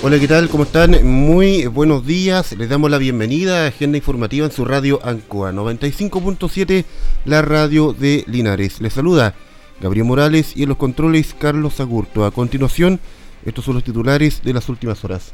Hola, 0.00 0.20
¿qué 0.20 0.28
tal? 0.28 0.48
¿Cómo 0.48 0.62
están? 0.62 1.04
Muy 1.04 1.66
buenos 1.66 2.06
días. 2.06 2.52
Les 2.52 2.68
damos 2.68 2.88
la 2.88 2.98
bienvenida 2.98 3.64
a 3.64 3.66
Agenda 3.66 3.98
Informativa 3.98 4.46
en 4.46 4.52
su 4.52 4.64
radio 4.64 5.00
Ancoa 5.02 5.50
95.7, 5.50 6.84
la 7.24 7.42
radio 7.42 7.92
de 7.92 8.22
Linares. 8.28 8.80
Les 8.80 8.92
saluda 8.92 9.34
Gabriel 9.80 10.06
Morales 10.06 10.52
y 10.56 10.62
en 10.62 10.68
los 10.68 10.78
controles 10.78 11.34
Carlos 11.36 11.80
Agurto. 11.80 12.24
A 12.24 12.30
continuación, 12.30 13.00
estos 13.44 13.64
son 13.64 13.74
los 13.74 13.82
titulares 13.82 14.40
de 14.44 14.52
las 14.54 14.68
últimas 14.68 15.04
horas. 15.04 15.32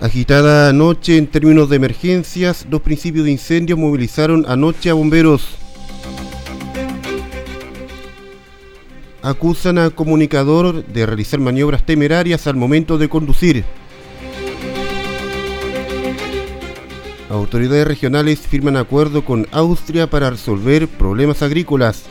Agitada 0.00 0.72
noche 0.72 1.16
en 1.16 1.28
términos 1.28 1.70
de 1.70 1.76
emergencias, 1.76 2.66
dos 2.68 2.82
principios 2.82 3.24
de 3.24 3.30
incendio 3.30 3.76
movilizaron 3.76 4.44
anoche 4.48 4.90
a 4.90 4.94
bomberos. 4.94 5.61
Acusan 9.22 9.78
a 9.78 9.90
comunicador 9.90 10.84
de 10.84 11.06
realizar 11.06 11.40
maniobras 11.40 11.84
temerarias 11.86 12.46
al 12.46 12.56
momento 12.56 12.98
de 12.98 13.08
conducir. 13.08 13.64
Autoridades 17.30 17.86
regionales 17.86 18.40
firman 18.40 18.76
acuerdo 18.76 19.24
con 19.24 19.46
Austria 19.52 20.06
para 20.06 20.28
resolver 20.28 20.86
problemas 20.86 21.42
agrícolas. 21.42 22.04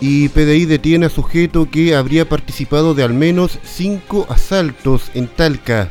Y 0.00 0.28
PDI 0.28 0.64
detiene 0.64 1.06
a 1.06 1.10
sujeto 1.10 1.70
que 1.70 1.94
habría 1.94 2.28
participado 2.28 2.94
de 2.94 3.04
al 3.04 3.14
menos 3.14 3.58
cinco 3.62 4.26
asaltos 4.28 5.10
en 5.14 5.28
Talca. 5.28 5.90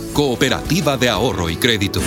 Cooperativa 0.13 0.97
de 0.97 1.07
Ahorro 1.07 1.49
y 1.49 1.55
Crédito. 1.55 2.01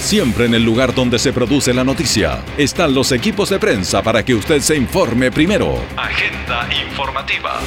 Siempre 0.00 0.46
en 0.46 0.54
el 0.54 0.64
lugar 0.64 0.94
donde 0.94 1.18
se 1.18 1.32
produce 1.34 1.74
la 1.74 1.84
noticia 1.84 2.42
están 2.56 2.94
los 2.94 3.12
equipos 3.12 3.50
de 3.50 3.58
prensa 3.58 4.02
para 4.02 4.24
que 4.24 4.34
usted 4.34 4.60
se 4.60 4.74
informe 4.74 5.30
primero. 5.30 5.74
Agenda 5.96 6.66
informativa. 6.88 7.60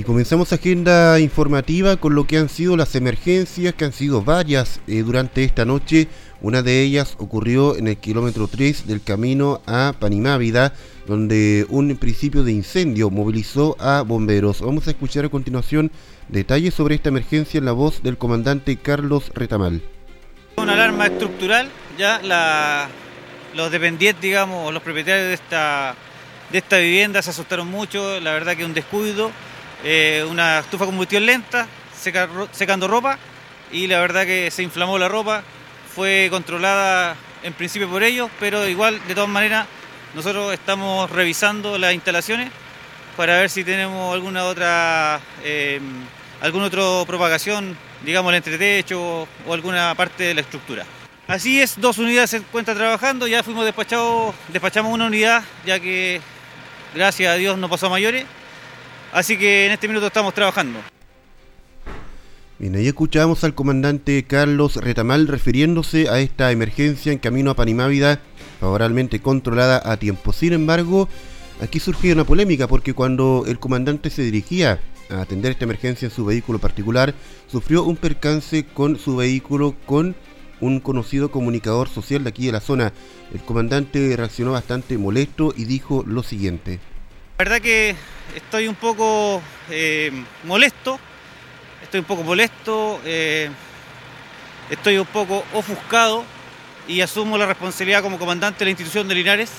y 0.00 0.02
comenzamos 0.02 0.52
agenda 0.52 1.20
informativa 1.20 1.96
con 1.96 2.14
lo 2.14 2.26
que 2.26 2.38
han 2.38 2.48
sido 2.48 2.76
las 2.76 2.94
emergencias, 2.94 3.74
que 3.74 3.84
han 3.84 3.92
sido 3.92 4.22
varias 4.22 4.80
eh, 4.86 5.02
durante 5.02 5.44
esta 5.44 5.66
noche. 5.66 6.08
Una 6.40 6.62
de 6.62 6.80
ellas 6.82 7.16
ocurrió 7.18 7.76
en 7.76 7.86
el 7.86 7.98
kilómetro 7.98 8.48
3 8.48 8.86
del 8.86 9.02
camino 9.02 9.60
a 9.66 9.92
Panimávida, 9.98 10.72
donde 11.06 11.66
un 11.68 11.96
principio 11.96 12.44
de 12.44 12.52
incendio 12.52 13.10
movilizó 13.10 13.76
a 13.80 14.02
bomberos. 14.02 14.60
Vamos 14.60 14.86
a 14.86 14.90
escuchar 14.90 15.24
a 15.24 15.28
continuación 15.28 15.90
detalles 16.28 16.74
sobre 16.74 16.94
esta 16.94 17.08
emergencia 17.08 17.58
en 17.58 17.64
la 17.64 17.72
voz 17.72 18.02
del 18.02 18.18
comandante 18.18 18.76
Carlos 18.76 19.30
Retamal. 19.34 19.82
Una 20.56 20.74
alarma 20.74 21.06
estructural, 21.06 21.68
ya 21.98 22.88
los 23.54 23.70
dependientes, 23.72 24.22
digamos, 24.22 24.72
los 24.72 24.82
propietarios 24.82 25.28
de 25.28 25.34
esta, 25.34 25.94
de 26.52 26.58
esta 26.58 26.78
vivienda 26.78 27.22
se 27.22 27.30
asustaron 27.30 27.68
mucho, 27.68 28.20
la 28.20 28.32
verdad 28.32 28.56
que 28.56 28.64
un 28.64 28.74
descuido, 28.74 29.30
eh, 29.84 30.24
una 30.30 30.60
estufa 30.60 30.84
de 30.84 30.90
combustión 30.90 31.26
lenta, 31.26 31.66
secando 32.52 32.88
ropa 32.88 33.18
y 33.72 33.86
la 33.86 34.00
verdad 34.00 34.24
que 34.24 34.50
se 34.50 34.62
inflamó 34.62 34.98
la 34.98 35.08
ropa, 35.08 35.42
fue 35.94 36.28
controlada 36.30 37.16
en 37.42 37.52
principio 37.52 37.88
por 37.88 38.02
ellos, 38.02 38.30
pero 38.38 38.68
igual 38.68 39.00
de 39.08 39.14
todas 39.14 39.30
maneras 39.30 39.66
nosotros 40.14 40.52
estamos 40.52 41.10
revisando 41.10 41.78
las 41.78 41.94
instalaciones 41.94 42.50
para 43.16 43.38
ver 43.38 43.50
si 43.50 43.64
tenemos 43.64 44.14
alguna 44.14 44.44
otra, 44.44 45.20
eh, 45.44 45.80
alguna 46.40 46.66
otra 46.66 46.82
propagación, 47.06 47.76
digamos 48.04 48.30
el 48.30 48.36
entretecho 48.36 49.26
o 49.46 49.54
alguna 49.54 49.94
parte 49.94 50.24
de 50.24 50.34
la 50.34 50.40
estructura. 50.40 50.84
Así 51.26 51.60
es, 51.60 51.80
dos 51.80 51.98
unidades 51.98 52.30
se 52.30 52.38
encuentran 52.38 52.76
trabajando, 52.76 53.28
ya 53.28 53.42
fuimos 53.42 53.64
despachados, 53.64 54.34
despachamos 54.52 54.92
una 54.92 55.06
unidad, 55.06 55.44
ya 55.64 55.78
que 55.78 56.20
gracias 56.94 57.32
a 57.32 57.36
Dios 57.36 57.56
no 57.56 57.68
pasó 57.68 57.86
a 57.86 57.90
mayores, 57.90 58.24
así 59.12 59.38
que 59.38 59.66
en 59.66 59.72
este 59.72 59.86
minuto 59.86 60.08
estamos 60.08 60.34
trabajando. 60.34 60.80
Bien, 62.58 62.74
ahí 62.74 62.88
escuchamos 62.88 63.42
al 63.44 63.54
comandante 63.54 64.24
Carlos 64.24 64.76
Retamal 64.76 65.28
refiriéndose 65.28 66.08
a 66.10 66.18
esta 66.18 66.50
emergencia 66.50 67.12
en 67.12 67.18
camino 67.18 67.50
a 67.50 67.54
Panimávida 67.54 68.20
favorablemente 68.60 69.20
controlada 69.20 69.82
a 69.84 69.96
tiempo. 69.96 70.32
Sin 70.32 70.52
embargo, 70.52 71.08
aquí 71.60 71.80
surgió 71.80 72.12
una 72.12 72.24
polémica 72.24 72.68
porque 72.68 72.94
cuando 72.94 73.44
el 73.48 73.58
comandante 73.58 74.10
se 74.10 74.22
dirigía 74.22 74.80
a 75.08 75.22
atender 75.22 75.52
esta 75.52 75.64
emergencia 75.64 76.06
en 76.06 76.12
su 76.12 76.24
vehículo 76.26 76.58
particular, 76.58 77.14
sufrió 77.50 77.82
un 77.82 77.96
percance 77.96 78.64
con 78.66 78.98
su 78.98 79.16
vehículo 79.16 79.74
con 79.86 80.14
un 80.60 80.78
conocido 80.80 81.30
comunicador 81.30 81.88
social 81.88 82.22
de 82.22 82.28
aquí 82.28 82.46
de 82.46 82.52
la 82.52 82.60
zona. 82.60 82.92
El 83.32 83.40
comandante 83.40 84.14
reaccionó 84.14 84.52
bastante 84.52 84.98
molesto 84.98 85.54
y 85.56 85.64
dijo 85.64 86.04
lo 86.06 86.22
siguiente. 86.22 86.78
La 87.38 87.44
verdad 87.44 87.60
que 87.62 87.96
estoy 88.36 88.68
un 88.68 88.74
poco 88.74 89.40
eh, 89.70 90.12
molesto, 90.44 91.00
estoy 91.82 92.00
un 92.00 92.06
poco 92.06 92.22
molesto, 92.22 93.00
eh, 93.06 93.48
estoy 94.68 94.98
un 94.98 95.06
poco 95.06 95.42
ofuscado 95.54 96.24
y 96.90 97.02
asumo 97.02 97.38
la 97.38 97.46
responsabilidad 97.46 98.02
como 98.02 98.18
comandante 98.18 98.58
de 98.58 98.64
la 98.64 98.70
institución 98.72 99.06
de 99.06 99.14
Linares. 99.14 99.50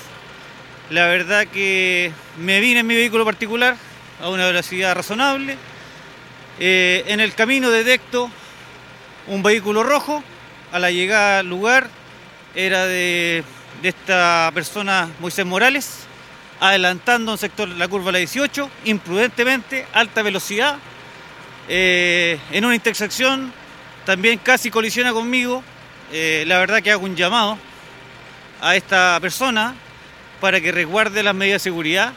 La 0.90 1.08
verdad 1.08 1.48
que 1.48 2.12
me 2.38 2.60
vine 2.60 2.82
en 2.82 2.88
mi 2.88 2.94
vehículo 2.94 3.24
particular 3.24 3.78
a 4.22 4.28
una 4.28 4.46
velocidad 4.46 4.94
razonable. 4.94 5.58
Eh, 6.60 7.06
en 7.08 7.22
el 7.22 7.34
camino 7.34 7.72
detecto 7.72 8.30
un 9.28 9.42
vehículo 9.42 9.84
rojo. 9.84 10.22
A 10.74 10.80
la 10.80 10.92
llegada 10.92 11.40
al 11.40 11.48
lugar 11.48 11.90
era 12.54 12.86
de, 12.86 13.44
esta 13.84 14.52
persona 14.54 15.10
Moisés 15.20 15.46
Morales, 15.46 16.00
adelantando 16.60 17.32
un 17.32 17.38
sector 17.38 17.68
de 17.68 17.76
la 17.76 17.88
curva 17.88 18.12
la 18.12 18.20
18, 18.20 18.70
imprudentemente, 18.86 19.86
alta 19.94 20.22
velocidad. 20.22 20.78
Eh, 21.70 22.40
en 22.52 22.66
una 22.66 22.76
intersección 22.76 23.54
también 24.06 24.38
casi 24.40 24.70
colisiona 24.70 25.14
conmigo 25.14 25.64
eh, 26.12 26.44
la 26.46 26.60
verdad 26.60 26.82
que 26.82 26.92
hago 26.92 27.06
un 27.06 27.16
llamado 27.16 27.58
a 28.60 28.76
esta 28.76 29.18
persona 29.22 29.76
para 30.42 30.60
que 30.60 30.72
resguarde 30.72 31.24
las 31.24 31.34
medidas 31.34 31.62
de 31.62 31.70
seguridad. 31.70 32.14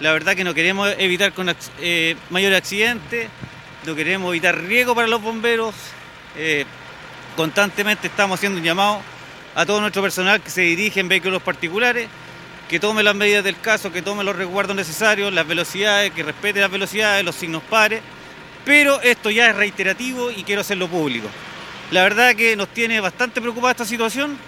La 0.00 0.12
verdad 0.12 0.34
que 0.34 0.44
no 0.44 0.52
queremos 0.52 0.94
evitar 0.98 1.32
con, 1.32 1.54
eh, 1.80 2.16
mayores 2.30 2.58
accidentes, 2.58 3.28
no 3.86 3.94
queremos 3.94 4.30
evitar 4.30 4.58
riesgo 4.58 4.94
para 4.94 5.08
los 5.08 5.22
bomberos. 5.22 5.74
Eh, 6.36 6.66
constantemente 7.36 8.08
estamos 8.08 8.38
haciendo 8.38 8.58
un 8.58 8.64
llamado 8.64 9.00
a 9.54 9.64
todo 9.64 9.80
nuestro 9.80 10.02
personal 10.02 10.40
que 10.42 10.50
se 10.50 10.62
dirige 10.62 11.00
en 11.00 11.08
vehículos 11.08 11.42
particulares, 11.42 12.08
que 12.68 12.80
tome 12.80 13.02
las 13.02 13.14
medidas 13.14 13.44
del 13.44 13.58
caso, 13.60 13.92
que 13.92 14.02
tome 14.02 14.24
los 14.24 14.36
resguardos 14.36 14.76
necesarios, 14.76 15.32
las 15.32 15.46
velocidades, 15.46 16.10
que 16.12 16.22
respete 16.22 16.60
las 16.60 16.70
velocidades, 16.70 17.24
los 17.24 17.34
signos 17.34 17.62
pares. 17.62 18.02
Pero 18.64 19.00
esto 19.00 19.30
ya 19.30 19.48
es 19.50 19.56
reiterativo 19.56 20.30
y 20.30 20.44
quiero 20.44 20.60
hacerlo 20.60 20.88
público. 20.88 21.28
La 21.92 22.02
verdad 22.04 22.34
que 22.34 22.56
nos 22.56 22.68
tiene 22.68 22.98
bastante 23.00 23.38
preocupada 23.42 23.72
esta 23.72 23.84
situación. 23.84 24.38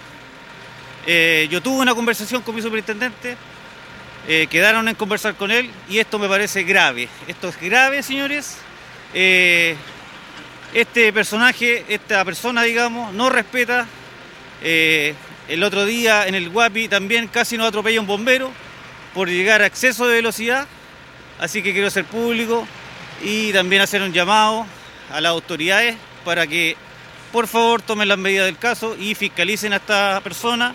Eh, 1.05 1.47
yo 1.51 1.61
tuve 1.61 1.79
una 1.79 1.93
conversación 1.93 2.41
con 2.41 2.55
mi 2.55 2.61
superintendente, 2.63 3.37
eh, 4.27 4.47
quedaron 4.49 4.87
en 4.87 4.95
conversar 4.95 5.35
con 5.35 5.51
él 5.51 5.69
y 5.87 5.99
esto 5.99 6.17
me 6.17 6.27
parece 6.27 6.63
grave. 6.63 7.07
Esto 7.27 7.49
es 7.49 7.61
grave, 7.61 8.01
señores. 8.01 8.57
Eh, 9.13 9.75
este 10.73 11.13
personaje, 11.13 11.85
esta 11.87 12.25
persona, 12.25 12.63
digamos, 12.63 13.13
no 13.13 13.29
respeta. 13.29 13.85
el 14.63 15.61
otro 15.61 15.85
día 15.85 16.25
en 16.25 16.33
el 16.33 16.49
Guapi 16.49 16.87
también 16.87 17.27
casi 17.27 17.57
nos 17.57 17.67
atropella 17.67 18.01
un 18.01 18.07
bombero 18.07 18.51
por 19.13 19.29
llegar 19.29 19.61
a 19.61 19.67
exceso 19.67 20.07
de 20.07 20.15
velocidad. 20.15 20.65
Así 21.39 21.61
que 21.61 21.73
quiero 21.73 21.91
ser 21.91 22.05
público 22.05 22.67
y 23.21 23.53
también 23.53 23.83
hacer 23.83 24.01
un 24.01 24.13
llamado 24.13 24.65
a 25.11 25.21
las 25.21 25.29
autoridades 25.29 25.95
para 26.23 26.47
que 26.47 26.75
por 27.35 27.47
favor 27.47 27.81
tomen 27.81 28.07
las 28.07 28.17
medidas 28.17 28.45
del 28.45 28.57
caso 28.57 28.95
y 28.97 29.13
fiscalicen 29.13 29.73
a 29.73 29.75
esta 29.75 30.21
persona, 30.21 30.73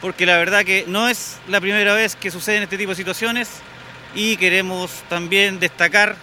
porque 0.00 0.26
la 0.26 0.36
verdad 0.36 0.64
que 0.64 0.84
no 0.88 1.08
es 1.08 1.36
la 1.46 1.60
primera 1.60 1.94
vez 1.94 2.16
que 2.16 2.32
suceden 2.32 2.64
este 2.64 2.76
tipo 2.76 2.90
de 2.90 2.96
situaciones 2.96 3.48
y 4.12 4.36
queremos 4.36 4.90
también 5.08 5.60
destacar 5.60 6.16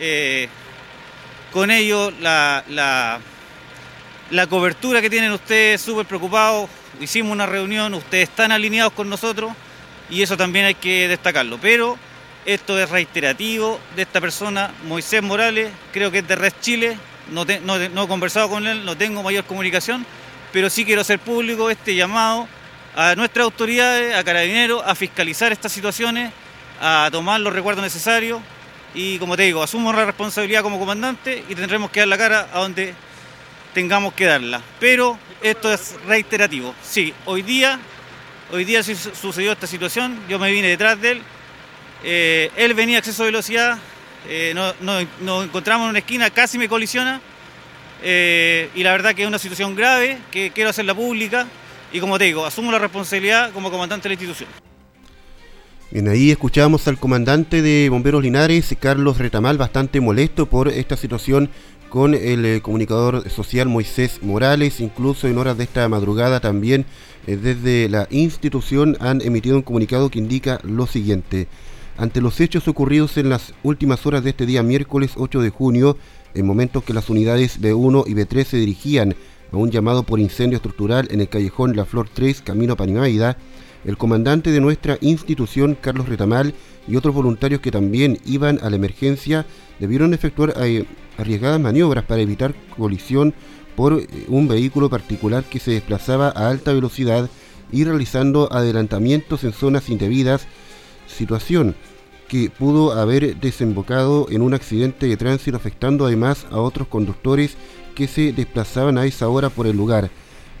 eh, 0.00 0.48
con 1.52 1.70
ello 1.70 2.10
la, 2.22 2.64
la, 2.68 3.20
la 4.30 4.46
cobertura 4.46 5.02
que 5.02 5.10
tienen 5.10 5.30
ustedes, 5.32 5.82
súper 5.82 6.06
preocupados. 6.06 6.70
Hicimos 6.98 7.30
una 7.30 7.44
reunión, 7.44 7.92
ustedes 7.92 8.30
están 8.30 8.50
alineados 8.50 8.94
con 8.94 9.10
nosotros 9.10 9.52
y 10.08 10.22
eso 10.22 10.38
también 10.38 10.64
hay 10.64 10.74
que 10.74 11.06
destacarlo. 11.06 11.58
Pero 11.60 11.98
esto 12.46 12.80
es 12.80 12.88
reiterativo 12.88 13.78
de 13.94 14.00
esta 14.00 14.22
persona, 14.22 14.72
Moisés 14.84 15.22
Morales, 15.22 15.70
creo 15.92 16.10
que 16.10 16.20
es 16.20 16.28
de 16.28 16.34
Red 16.34 16.54
Chile, 16.62 16.96
no, 17.30 17.44
he 18.04 18.08
conversado 18.08 18.48
con 18.48 18.66
él, 18.66 18.84
no 18.84 18.96
tengo 18.96 19.22
mayor 19.22 19.44
comunicación, 19.44 20.04
pero 20.52 20.70
sí 20.70 20.84
quiero 20.84 21.02
hacer 21.02 21.18
público 21.18 21.70
este 21.70 21.94
llamado 21.94 22.48
a 22.96 23.14
nuestras 23.14 23.44
autoridades, 23.44 24.14
a 24.14 24.24
carabineros, 24.24 24.82
a 24.84 24.94
fiscalizar 24.94 25.52
estas 25.52 25.72
situaciones, 25.72 26.32
a 26.80 27.08
tomar 27.12 27.40
los 27.40 27.52
recuerdos 27.52 27.82
necesarios 27.82 28.40
y 28.94 29.18
como 29.18 29.36
te 29.36 29.42
digo, 29.44 29.62
asumo 29.62 29.92
la 29.92 30.04
responsabilidad 30.04 30.62
como 30.62 30.78
comandante 30.78 31.44
y 31.48 31.54
tendremos 31.54 31.90
que 31.90 32.00
dar 32.00 32.08
la 32.08 32.18
cara 32.18 32.48
a 32.52 32.60
donde 32.60 32.94
tengamos 33.74 34.14
que 34.14 34.24
darla. 34.24 34.62
Pero 34.80 35.18
esto 35.42 35.72
es 35.72 35.96
reiterativo. 36.06 36.74
Sí, 36.82 37.12
hoy 37.26 37.42
día, 37.42 37.78
hoy 38.50 38.64
día 38.64 38.82
sucedió 38.82 39.52
esta 39.52 39.66
situación, 39.66 40.18
yo 40.28 40.38
me 40.38 40.50
vine 40.50 40.68
detrás 40.68 41.00
de 41.00 41.12
él, 41.12 41.22
eh, 42.02 42.50
él 42.56 42.74
venía 42.74 42.96
a 42.96 42.98
exceso 43.00 43.24
de 43.24 43.28
velocidad, 43.28 43.78
eh, 44.26 44.54
nos 44.54 45.44
encontramos 45.44 45.84
en 45.84 45.90
una 45.90 45.98
esquina, 45.98 46.30
casi 46.30 46.58
me 46.58 46.68
colisiona. 46.68 47.20
Eh, 48.02 48.70
y 48.74 48.82
la 48.82 48.92
verdad 48.92 49.14
que 49.14 49.22
es 49.22 49.28
una 49.28 49.38
situación 49.38 49.74
grave 49.74 50.18
que 50.30 50.52
quiero 50.52 50.70
hacerla 50.70 50.94
pública 50.94 51.48
y 51.92 51.98
como 51.98 52.16
te 52.18 52.24
digo, 52.24 52.46
asumo 52.46 52.70
la 52.70 52.78
responsabilidad 52.78 53.50
como 53.52 53.70
comandante 53.70 54.04
de 54.04 54.14
la 54.14 54.20
institución. 54.20 54.48
Bien, 55.90 56.08
ahí 56.08 56.30
escuchamos 56.30 56.86
al 56.86 56.98
comandante 56.98 57.62
de 57.62 57.88
Bomberos 57.88 58.22
Linares, 58.22 58.76
Carlos 58.78 59.18
Retamal, 59.18 59.56
bastante 59.56 60.00
molesto 60.00 60.46
por 60.46 60.68
esta 60.68 60.96
situación 60.96 61.50
con 61.88 62.14
el 62.14 62.44
eh, 62.44 62.60
comunicador 62.60 63.28
social 63.30 63.68
Moisés 63.68 64.22
Morales, 64.22 64.80
incluso 64.80 65.26
en 65.26 65.38
horas 65.38 65.56
de 65.56 65.64
esta 65.64 65.88
madrugada 65.88 66.40
también 66.40 66.84
desde 67.26 67.88
la 67.90 68.06
institución 68.10 68.96
han 69.00 69.20
emitido 69.20 69.56
un 69.56 69.62
comunicado 69.62 70.08
que 70.10 70.18
indica 70.18 70.60
lo 70.62 70.86
siguiente. 70.86 71.46
Ante 71.98 72.20
los 72.20 72.40
hechos 72.40 72.68
ocurridos 72.68 73.16
en 73.16 73.28
las 73.28 73.54
últimas 73.64 74.06
horas 74.06 74.22
de 74.22 74.30
este 74.30 74.46
día 74.46 74.62
miércoles 74.62 75.14
8 75.16 75.40
de 75.40 75.50
junio, 75.50 75.96
en 76.32 76.46
momentos 76.46 76.84
que 76.84 76.94
las 76.94 77.10
unidades 77.10 77.60
B1 77.60 78.04
y 78.06 78.14
B3 78.14 78.44
se 78.44 78.56
dirigían 78.56 79.16
a 79.50 79.56
un 79.56 79.72
llamado 79.72 80.04
por 80.04 80.20
incendio 80.20 80.58
estructural 80.58 81.08
en 81.10 81.20
el 81.20 81.28
callejón 81.28 81.74
La 81.74 81.84
Flor 81.84 82.08
3, 82.08 82.42
camino 82.42 82.74
a 82.74 82.76
Panimaida, 82.76 83.36
el 83.84 83.98
comandante 83.98 84.52
de 84.52 84.60
nuestra 84.60 84.96
institución, 85.00 85.76
Carlos 85.80 86.08
Retamal, 86.08 86.54
y 86.86 86.94
otros 86.94 87.16
voluntarios 87.16 87.60
que 87.60 87.72
también 87.72 88.20
iban 88.24 88.60
a 88.62 88.70
la 88.70 88.76
emergencia 88.76 89.44
debieron 89.80 90.14
efectuar 90.14 90.54
eh, 90.62 90.84
arriesgadas 91.16 91.60
maniobras 91.60 92.04
para 92.04 92.22
evitar 92.22 92.54
colisión 92.76 93.34
por 93.74 93.94
eh, 93.94 94.06
un 94.28 94.46
vehículo 94.46 94.88
particular 94.88 95.42
que 95.42 95.58
se 95.58 95.72
desplazaba 95.72 96.28
a 96.28 96.48
alta 96.48 96.72
velocidad 96.72 97.28
y 97.72 97.82
realizando 97.82 98.52
adelantamientos 98.52 99.42
en 99.42 99.52
zonas 99.52 99.88
indebidas, 99.88 100.46
situación 101.08 101.74
que 102.28 102.50
pudo 102.50 102.92
haber 102.92 103.36
desembocado 103.40 104.26
en 104.30 104.42
un 104.42 104.54
accidente 104.54 105.06
de 105.06 105.16
tránsito 105.16 105.56
afectando 105.56 106.06
además 106.06 106.46
a 106.50 106.58
otros 106.58 106.86
conductores 106.88 107.56
que 107.94 108.06
se 108.06 108.32
desplazaban 108.32 108.98
a 108.98 109.06
esa 109.06 109.28
hora 109.28 109.48
por 109.48 109.66
el 109.66 109.76
lugar. 109.76 110.10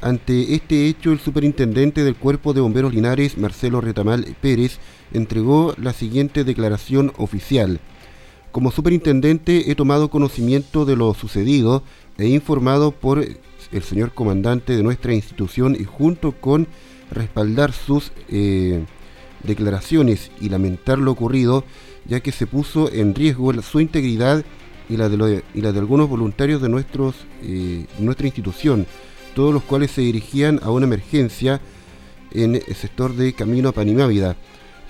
Ante 0.00 0.54
este 0.54 0.86
hecho, 0.86 1.12
el 1.12 1.18
superintendente 1.18 2.04
del 2.04 2.16
Cuerpo 2.16 2.52
de 2.52 2.60
Bomberos 2.60 2.94
Linares, 2.94 3.36
Marcelo 3.36 3.80
Retamal 3.80 4.36
Pérez, 4.40 4.78
entregó 5.12 5.74
la 5.76 5.92
siguiente 5.92 6.44
declaración 6.44 7.12
oficial. 7.16 7.80
Como 8.52 8.70
superintendente 8.70 9.70
he 9.70 9.74
tomado 9.74 10.08
conocimiento 10.08 10.84
de 10.84 10.96
lo 10.96 11.14
sucedido 11.14 11.82
e 12.16 12.28
informado 12.28 12.92
por 12.92 13.24
el 13.72 13.82
señor 13.82 14.14
comandante 14.14 14.76
de 14.76 14.82
nuestra 14.82 15.12
institución 15.12 15.76
y 15.78 15.84
junto 15.84 16.32
con 16.32 16.66
respaldar 17.10 17.72
sus 17.72 18.12
eh, 18.28 18.84
declaraciones 19.42 20.30
y 20.40 20.48
lamentar 20.48 20.98
lo 20.98 21.12
ocurrido, 21.12 21.64
ya 22.04 22.20
que 22.20 22.32
se 22.32 22.46
puso 22.46 22.92
en 22.92 23.14
riesgo 23.14 23.52
su 23.62 23.80
integridad 23.80 24.44
y 24.88 24.96
la 24.96 25.08
de, 25.08 25.42
algunos 25.78 26.08
voluntarios 26.08 26.62
de 26.62 26.84
eh, 27.42 27.86
nuestra 27.98 28.26
institución, 28.26 28.86
todos 29.34 29.52
los 29.52 29.62
cuales 29.62 29.90
se 29.90 30.00
dirigían 30.00 30.60
a 30.62 30.70
una 30.70 30.86
emergencia 30.86 31.60
en 32.32 32.56
el 32.56 32.74
sector 32.74 33.14
de 33.14 33.32
Camino 33.32 33.68
a 33.68 33.72
Panimávida. 33.72 34.36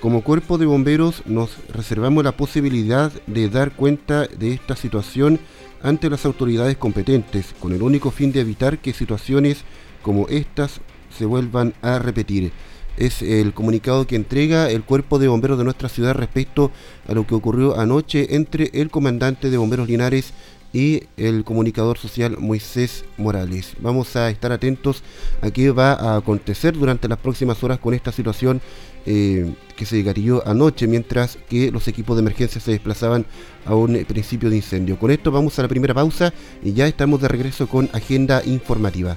Como 0.01 0.23
cuerpo 0.23 0.59
de 0.59 0.67
bomberos 0.67 1.25
nos 1.27 1.51
reservamos 1.69 2.23
la 2.23 2.37
posibilidad 2.37 3.13
de 3.27 3.49
dar 3.49 3.73
cuenta 3.73 4.27
de 4.27 4.53
esta 4.53 4.77
situación 4.77 5.41
ante 5.83 6.09
las 6.09 6.25
autoridades 6.25 6.77
competentes, 6.77 7.55
con 7.59 7.73
el 7.73 7.83
único 7.83 8.13
fin 8.13 8.31
de 8.31 8.41
evitar 8.41 8.79
que 8.79 8.93
situaciones 8.93 9.65
como 10.03 10.29
estas 10.29 10.81
se 11.17 11.27
vuelvan 11.27 11.75
a 11.83 11.99
repetir 11.99 12.53
es 12.99 13.23
el 13.23 13.55
comunicado 13.55 14.07
que 14.07 14.17
entrega 14.17 14.71
el 14.71 14.83
cuerpo 14.83 15.19
de 15.19 15.29
bomberos 15.29 15.59
de 15.59 15.65
nuestra 15.65 15.89
ciudad 15.89 16.15
respecto 16.15 16.71
a 17.07 17.15
lo 17.15 17.27
que 17.27 17.35
ocurrió 17.35 17.79
anoche 17.79 18.35
entre 18.35 18.71
el 18.75 18.91
comandante 18.91 19.51
de 19.51 19.57
bomberos 19.57 19.89
Linares 19.89 20.33
y 20.73 21.05
el 21.17 21.45
comunicador 21.45 21.97
social 21.99 22.37
Moisés 22.39 23.05
Morales. 23.17 23.75
Vamos 23.81 24.17
a 24.17 24.31
estar 24.31 24.53
atentos 24.53 25.03
a 25.41 25.51
qué 25.51 25.71
va 25.71 25.93
a 25.93 26.17
acontecer 26.17 26.75
durante 26.75 27.09
las 27.09 27.19
próximas 27.19 27.63
horas 27.65 27.79
con 27.79 27.95
esta 27.95 28.13
situación 28.13 28.61
eh, 29.07 29.55
que 29.77 29.87
se 29.87 30.03
gatilló 30.03 30.47
anoche 30.47 30.87
mientras 30.87 31.39
que 31.49 31.71
los 31.71 31.89
equipos 31.89 32.17
de 32.17 32.21
emergencia 32.21 32.61
se 32.61 32.73
desplazaban 32.73 33.25
a 33.65 33.75
un 33.75 34.05
principio 34.05 34.51
de 34.51 34.57
incendio. 34.57 34.99
Con 34.99 35.11
esto 35.11 35.31
vamos 35.31 35.59
a 35.59 35.63
la 35.63 35.69
primera 35.69 35.95
pausa 35.95 36.35
y 36.63 36.75
ya 36.75 36.87
estamos 36.87 37.21
de 37.23 37.29
regreso 37.29 37.67
con 37.67 37.89
agenda 37.93 38.43
informativa. 38.45 39.17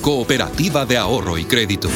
Cooperativa 0.00 0.86
de 0.86 0.96
Ahorro 0.96 1.38
y 1.38 1.44
Crédito. 1.44 1.88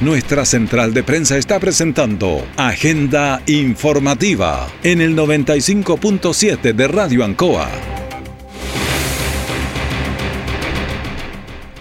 Nuestra 0.00 0.46
central 0.46 0.94
de 0.94 1.02
prensa 1.02 1.36
está 1.36 1.60
presentando 1.60 2.42
Agenda 2.56 3.42
Informativa 3.46 4.66
en 4.82 5.02
el 5.02 5.14
95.7 5.14 6.74
de 6.74 6.88
Radio 6.88 7.22
Ancoa. 7.22 7.68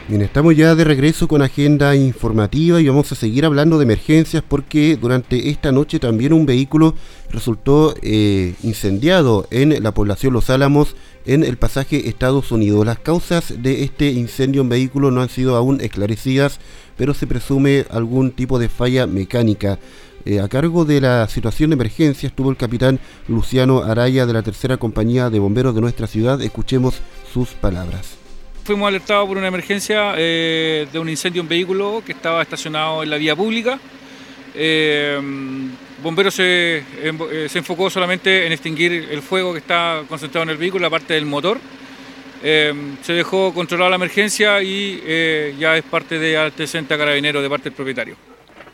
Bien, 0.10 0.24
estamos 0.24 0.56
ya 0.56 0.74
de 0.74 0.84
regreso 0.84 1.28
con 1.28 1.44
agenda 1.44 1.96
informativa 1.96 2.82
y 2.82 2.88
vamos 2.88 3.12
a 3.12 3.16
seguir 3.16 3.46
hablando 3.46 3.78
de 3.78 3.84
emergencias 3.84 4.44
porque 4.46 4.98
durante 5.00 5.50
esta 5.50 5.72
noche 5.72 6.00
también 6.00 6.34
un 6.34 6.48
vehículo 6.48 6.96
resultó 7.30 7.94
eh, 8.02 8.56
incendiado 8.64 9.48
en 9.52 9.84
la 9.84 9.94
población 9.94 10.34
Los 10.34 10.50
Álamos 10.50 10.96
en 11.26 11.44
el 11.44 11.58
pasaje 11.58 12.10
Estados 12.10 12.52
Unidos. 12.52 12.86
Las 12.86 13.00
causas 13.00 13.62
de 13.62 13.84
este 13.84 14.12
incendio 14.12 14.62
en 14.62 14.70
vehículo 14.70 15.12
no 15.12 15.22
han 15.22 15.30
sido 15.30 15.56
aún 15.56 15.82
esclarecidas, 15.82 16.60
pero 16.98 17.14
se 17.14 17.28
presume 17.28 17.86
algún 17.90 18.32
tipo 18.32 18.60
de 18.60 18.70
falla 18.70 19.08
mecánica. 19.08 19.80
Eh, 20.26 20.40
a 20.40 20.48
cargo 20.48 20.86
de 20.86 21.02
la 21.02 21.28
situación 21.28 21.70
de 21.70 21.76
emergencia 21.76 22.28
estuvo 22.28 22.50
el 22.50 22.58
capitán 22.58 23.00
Luciano 23.28 23.84
Araya 23.84 24.26
de 24.26 24.34
la 24.34 24.44
tercera 24.44 24.78
compañía 24.78 25.30
de 25.30 25.40
bomberos 25.40 25.74
de 25.76 25.82
nuestra 25.82 26.08
ciudad. 26.08 26.42
Escuchemos 26.42 27.02
sus 27.34 27.50
palabras 27.50 28.20
fuimos 28.70 28.88
alertados 28.88 29.28
por 29.28 29.36
una 29.36 29.48
emergencia 29.48 30.14
eh, 30.16 30.88
de 30.94 31.00
un 31.00 31.10
incendio 31.10 31.42
en 31.42 31.48
vehículo 31.48 32.04
que 32.06 32.12
estaba 32.12 32.44
estacionado 32.44 33.02
en 33.02 33.10
la 33.10 33.18
vía 33.18 33.36
pública. 33.36 33.80
Eh, 34.56 35.20
bomberos 36.02 36.34
se, 36.34 36.78
eh, 36.78 37.48
se, 37.50 37.60
enfocó 37.60 37.90
solamente 37.90 38.46
en 38.46 38.52
extinguir 38.52 38.92
el 39.12 39.22
fuego 39.22 39.54
que 39.54 39.60
está 39.60 40.04
concentrado 40.08 40.44
en 40.44 40.50
el 40.50 40.58
vehículo, 40.58 40.84
la 40.84 40.90
parte 40.90 41.14
del 41.14 41.26
motor. 41.26 41.60
se 42.42 43.14
dejó 43.14 43.54
controlar 43.54 43.90
la 43.90 43.98
emergencia 43.98 44.62
y 44.62 45.02
ya 45.60 45.78
es 45.78 45.84
parte 45.84 46.20
de 46.20 46.38
antecedente 46.38 46.94
a 46.94 46.98
carabinero 46.98 47.42
de 47.42 47.50
parte 47.50 47.66
del 47.66 47.74
propietario. 47.74 48.16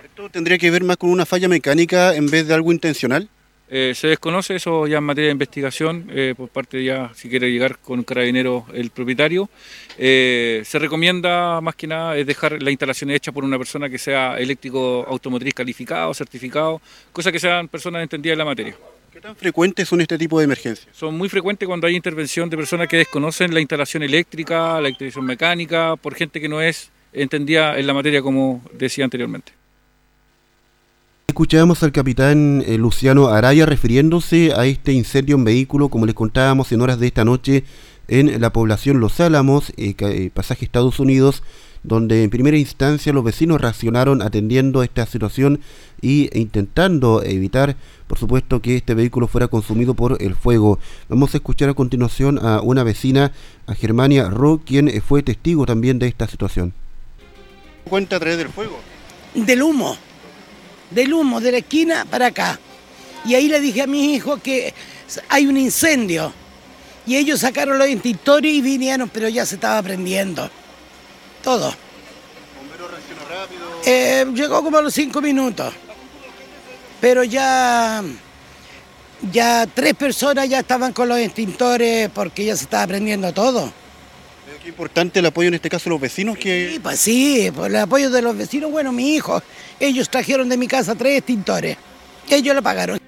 ¿Esto 0.03 0.29
tendría 0.29 0.57
que 0.57 0.71
ver 0.71 0.83
más 0.83 0.97
con 0.97 1.09
una 1.09 1.25
falla 1.25 1.47
mecánica 1.47 2.15
en 2.15 2.27
vez 2.27 2.47
de 2.47 2.53
algo 2.53 2.71
intencional? 2.71 3.27
Eh, 3.67 3.93
se 3.95 4.07
desconoce 4.07 4.55
eso 4.55 4.85
ya 4.85 4.99
en 4.99 5.03
materia 5.03 5.29
de 5.29 5.31
investigación, 5.31 6.07
eh, 6.11 6.35
por 6.37 6.49
parte 6.49 6.83
ya, 6.83 7.11
si 7.15 7.29
quiere 7.29 7.51
llegar 7.51 7.79
con 7.79 8.03
carabinero 8.03 8.65
el 8.73 8.91
propietario. 8.91 9.49
Eh, 9.97 10.61
se 10.63 10.77
recomienda 10.77 11.59
más 11.61 11.75
que 11.75 11.87
nada 11.87 12.15
es 12.15 12.27
dejar 12.27 12.61
la 12.61 12.69
instalación 12.69 13.09
hecha 13.09 13.31
por 13.31 13.43
una 13.43 13.57
persona 13.57 13.89
que 13.89 13.97
sea 13.97 14.37
eléctrico 14.37 15.05
automotriz 15.07 15.53
calificado, 15.53 16.13
certificado, 16.13 16.79
cosa 17.11 17.31
que 17.31 17.39
sean 17.39 17.67
personas 17.67 18.03
entendidas 18.03 18.33
en 18.33 18.39
la 18.39 18.45
materia. 18.45 18.75
¿Qué 19.11 19.21
tan 19.21 19.35
frecuentes 19.35 19.87
son 19.87 20.01
este 20.01 20.17
tipo 20.17 20.37
de 20.37 20.45
emergencias? 20.45 20.93
Son 20.93 21.17
muy 21.17 21.29
frecuentes 21.29 21.65
cuando 21.67 21.87
hay 21.87 21.95
intervención 21.95 22.49
de 22.49 22.57
personas 22.57 22.87
que 22.87 22.97
desconocen 22.97 23.53
la 23.53 23.61
instalación 23.61 24.03
eléctrica, 24.03 24.79
la 24.79 24.89
instalación 24.89 25.25
mecánica, 25.25 25.95
por 25.95 26.13
gente 26.13 26.39
que 26.39 26.49
no 26.49 26.61
es 26.61 26.91
entendida 27.13 27.79
en 27.79 27.87
la 27.87 27.93
materia 27.93 28.21
como 28.21 28.61
decía 28.73 29.05
anteriormente. 29.05 29.53
Escuchábamos 31.27 31.81
al 31.81 31.91
capitán 31.91 32.63
eh, 32.65 32.77
Luciano 32.77 33.29
Araya 33.29 33.65
refiriéndose 33.65 34.53
a 34.55 34.67
este 34.67 34.93
incendio 34.93 35.35
en 35.35 35.43
vehículo, 35.43 35.89
como 35.89 36.05
les 36.05 36.13
contábamos 36.13 36.71
en 36.71 36.81
horas 36.81 36.99
de 36.99 37.07
esta 37.07 37.25
noche, 37.25 37.63
en 38.07 38.39
la 38.39 38.53
población 38.53 38.99
Los 38.99 39.19
Álamos, 39.19 39.71
eh, 39.75 39.95
eh, 39.97 40.29
pasaje 40.31 40.65
Estados 40.65 40.99
Unidos, 40.99 41.41
donde 41.81 42.23
en 42.23 42.29
primera 42.29 42.57
instancia 42.57 43.11
los 43.11 43.23
vecinos 43.23 43.59
reaccionaron 43.59 44.21
atendiendo 44.21 44.83
esta 44.83 45.07
situación 45.07 45.61
e 46.03 46.29
intentando 46.35 47.23
evitar, 47.23 47.75
por 48.05 48.19
supuesto, 48.19 48.61
que 48.61 48.75
este 48.75 48.93
vehículo 48.93 49.27
fuera 49.27 49.47
consumido 49.47 49.95
por 49.95 50.21
el 50.21 50.35
fuego. 50.35 50.77
Vamos 51.09 51.33
a 51.33 51.37
escuchar 51.37 51.69
a 51.69 51.73
continuación 51.73 52.37
a 52.37 52.61
una 52.61 52.83
vecina, 52.83 53.31
a 53.65 53.73
Germania 53.73 54.29
Ro, 54.29 54.61
quien 54.63 54.91
fue 55.01 55.23
testigo 55.23 55.65
también 55.65 55.97
de 55.97 56.07
esta 56.07 56.27
situación. 56.27 56.73
¿Cuenta 57.83 58.17
a 58.17 58.19
través 58.19 58.37
del 58.37 58.49
fuego? 58.49 58.77
Del 59.33 59.63
humo 59.63 59.97
del 60.89 61.13
humo 61.13 61.41
de 61.41 61.51
la 61.51 61.57
esquina 61.59 62.05
para 62.05 62.27
acá. 62.27 62.59
Y 63.25 63.33
ahí 63.33 63.47
le 63.47 63.59
dije 63.59 63.81
a 63.81 63.87
mis 63.87 64.15
hijos 64.15 64.41
que 64.41 64.73
hay 65.29 65.47
un 65.47 65.57
incendio. 65.57 66.33
Y 67.07 67.15
ellos 67.15 67.39
sacaron 67.39 67.77
los 67.77 67.87
extintores 67.87 68.51
y 68.51 68.61
vinieron, 68.61 69.09
pero 69.09 69.29
ya 69.29 69.45
se 69.45 69.55
estaba 69.55 69.81
prendiendo. 69.81 70.49
Todo. 71.43 71.73
¿Bombero 72.57 72.87
reaccionó 72.87 73.21
rápido? 73.29 73.81
Eh, 73.85 74.25
llegó 74.33 74.63
como 74.63 74.77
a 74.77 74.81
los 74.81 74.93
cinco 74.93 75.21
minutos. 75.21 75.73
Pero 76.99 77.23
ya, 77.23 78.03
ya 79.31 79.67
tres 79.67 79.93
personas 79.93 80.49
ya 80.49 80.59
estaban 80.59 80.93
con 80.93 81.07
los 81.07 81.19
extintores 81.19 82.09
porque 82.09 82.45
ya 82.45 82.55
se 82.55 82.63
estaba 82.63 82.87
prendiendo 82.87 83.31
todo. 83.33 83.71
Qué 84.65 84.69
importante 84.69 85.19
el 85.19 85.25
apoyo 85.27 85.49
en 85.49 85.53
este 85.53 85.69
caso 85.69 85.83
de 85.83 85.89
los 85.91 86.01
vecinos 86.01 86.39
que... 86.39 86.71
Sí, 86.71 86.79
pues 86.79 86.99
sí, 86.99 87.51
por 87.55 87.67
el 87.67 87.75
apoyo 87.75 88.09
de 88.09 88.23
los 88.23 88.35
vecinos, 88.35 88.71
bueno, 88.71 88.91
mi 88.91 89.13
hijo, 89.13 89.39
ellos 89.79 90.09
trajeron 90.09 90.49
de 90.49 90.57
mi 90.57 90.67
casa 90.67 90.95
tres 90.95 91.19
extintores, 91.19 91.77
ellos 92.31 92.55
lo 92.55 92.63
pagaron. 92.63 92.99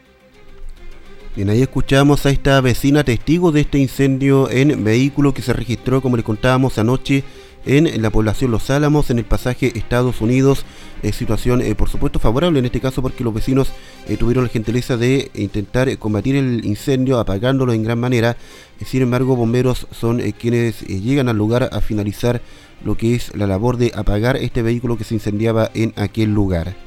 Bien, 1.36 1.50
ahí 1.50 1.64
escuchamos 1.64 2.28
a 2.28 2.30
esta 2.30 2.62
vecina 2.62 3.04
testigo 3.04 3.52
de 3.52 3.62
este 3.62 3.80
incendio 3.80 4.52
en 4.52 4.84
vehículo 4.84 5.34
que 5.34 5.42
se 5.42 5.52
registró, 5.52 6.00
como 6.00 6.16
le 6.16 6.22
contábamos 6.22 6.78
anoche, 6.78 7.24
en 7.68 8.02
la 8.02 8.10
población 8.10 8.50
Los 8.50 8.70
Álamos, 8.70 9.10
en 9.10 9.20
el 9.20 9.26
pasaje 9.26 9.78
Estados 9.78 10.22
Unidos. 10.22 10.66
situación, 11.12 11.62
eh, 11.62 11.76
por 11.76 11.90
supuesto, 11.90 12.18
favorable 12.18 12.60
en 12.60 12.66
este 12.66 12.80
caso 12.80 13.02
porque 13.02 13.24
los 13.24 13.34
vecinos 13.34 13.70
eh, 14.08 14.16
tuvieron 14.16 14.46
la 14.46 14.50
gentileza 14.50 14.96
de 14.96 15.30
intentar 15.36 15.96
combatir 15.98 16.38
el 16.38 16.66
incendio 16.66 17.20
apagándolo 17.20 17.74
en 17.74 17.84
gran 17.84 18.00
manera. 18.00 18.38
sin 18.86 19.02
embargo, 19.02 19.36
bomberos 19.36 19.88
son 19.92 20.22
eh, 20.22 20.34
quienes 20.34 20.82
llegan 20.88 21.28
al 21.28 21.38
lugar 21.38 21.70
a 21.72 21.82
finalizar 21.82 22.42
lo 22.86 22.96
que 22.96 23.16
es 23.16 23.36
la 23.36 23.48
labor 23.48 23.78
de 23.78 23.92
apagar 23.96 24.38
este 24.38 24.62
vehículo 24.62 24.98
que 24.98 25.04
se 25.04 25.16
incendiaba 25.16 25.70
en 25.74 25.94
aquel 25.98 26.34
lugar. 26.34 26.87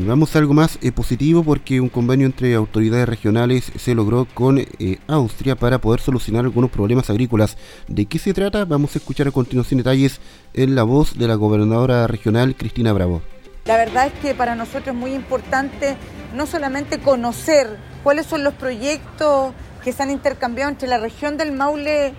Vamos 0.00 0.34
a 0.34 0.38
algo 0.38 0.54
más 0.54 0.78
eh, 0.82 0.92
positivo 0.92 1.44
porque 1.44 1.80
un 1.80 1.88
convenio 1.88 2.26
entre 2.26 2.54
autoridades 2.54 3.08
regionales 3.08 3.70
se 3.76 3.94
logró 3.94 4.26
con 4.32 4.58
eh, 4.58 4.98
Austria 5.06 5.56
para 5.56 5.78
poder 5.78 6.00
solucionar 6.00 6.44
algunos 6.44 6.70
problemas 6.70 7.10
agrícolas. 7.10 7.56
¿De 7.88 8.06
qué 8.06 8.18
se 8.18 8.34
trata? 8.34 8.64
Vamos 8.64 8.94
a 8.94 8.98
escuchar 8.98 9.28
a 9.28 9.30
continuación 9.30 9.78
detalles 9.78 10.20
en 10.52 10.74
la 10.74 10.82
voz 10.82 11.18
de 11.18 11.28
la 11.28 11.34
gobernadora 11.34 12.06
regional 12.06 12.56
Cristina 12.56 12.92
Bravo. 12.92 13.22
La 13.66 13.76
verdad 13.76 14.08
es 14.08 14.12
que 14.20 14.34
para 14.34 14.54
nosotros 14.54 14.88
es 14.88 14.94
muy 14.94 15.14
importante 15.14 15.96
no 16.34 16.46
solamente 16.46 16.98
conocer 16.98 17.78
cuáles 18.02 18.26
son 18.26 18.44
los 18.44 18.54
proyectos 18.54 19.54
que 19.82 19.92
se 19.92 20.02
han 20.02 20.10
intercambiado 20.10 20.70
entre 20.70 20.88
la 20.88 20.98
región 20.98 21.36
del 21.36 21.52
Maule 21.52 22.14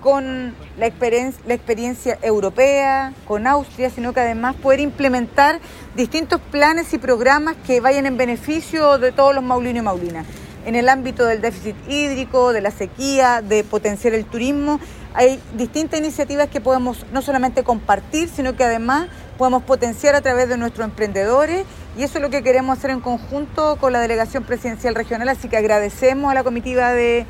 con 0.00 0.54
la 0.78 0.86
experiencia, 0.86 1.42
la 1.46 1.54
experiencia 1.54 2.18
europea, 2.22 3.12
con 3.26 3.46
Austria, 3.46 3.90
sino 3.90 4.12
que 4.12 4.20
además 4.20 4.54
poder 4.56 4.80
implementar 4.80 5.60
distintos 5.94 6.40
planes 6.50 6.92
y 6.92 6.98
programas 6.98 7.56
que 7.66 7.80
vayan 7.80 8.06
en 8.06 8.16
beneficio 8.16 8.98
de 8.98 9.12
todos 9.12 9.34
los 9.34 9.44
maulinos 9.44 9.82
y 9.82 9.84
maulinas. 9.84 10.26
En 10.64 10.74
el 10.74 10.88
ámbito 10.88 11.24
del 11.24 11.40
déficit 11.40 11.76
hídrico, 11.88 12.52
de 12.52 12.60
la 12.60 12.70
sequía, 12.70 13.40
de 13.40 13.62
potenciar 13.62 14.14
el 14.14 14.24
turismo, 14.24 14.80
hay 15.14 15.40
distintas 15.54 15.98
iniciativas 16.00 16.48
que 16.48 16.60
podemos 16.60 17.06
no 17.12 17.22
solamente 17.22 17.62
compartir, 17.62 18.28
sino 18.28 18.56
que 18.56 18.64
además 18.64 19.08
podemos 19.38 19.62
potenciar 19.62 20.14
a 20.14 20.20
través 20.20 20.48
de 20.48 20.58
nuestros 20.58 20.84
emprendedores 20.84 21.64
y 21.96 22.02
eso 22.02 22.18
es 22.18 22.22
lo 22.22 22.30
que 22.30 22.42
queremos 22.42 22.76
hacer 22.76 22.90
en 22.90 23.00
conjunto 23.00 23.76
con 23.76 23.92
la 23.92 24.00
Delegación 24.00 24.44
Presidencial 24.44 24.94
Regional, 24.94 25.28
así 25.28 25.48
que 25.48 25.56
agradecemos 25.56 26.30
a 26.30 26.34
la 26.34 26.44
comitiva 26.44 26.92
de 26.92 27.24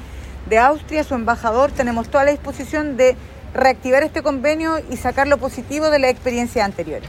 de 0.49 0.59
Austria, 0.59 1.05
su 1.05 1.15
embajador, 1.15 1.73
tenemos 1.73 2.09
toda 2.09 2.25
la 2.25 2.31
disposición 2.31 2.97
de 2.97 3.17
reactivar 3.55 4.03
este 4.03 4.23
convenio 4.23 4.79
y 4.91 4.97
sacar 4.97 5.27
lo 5.29 5.39
positivo 5.39 5.91
de 5.91 5.99
la 5.99 6.11
experiencia 6.11 6.65
anterior. 6.65 7.01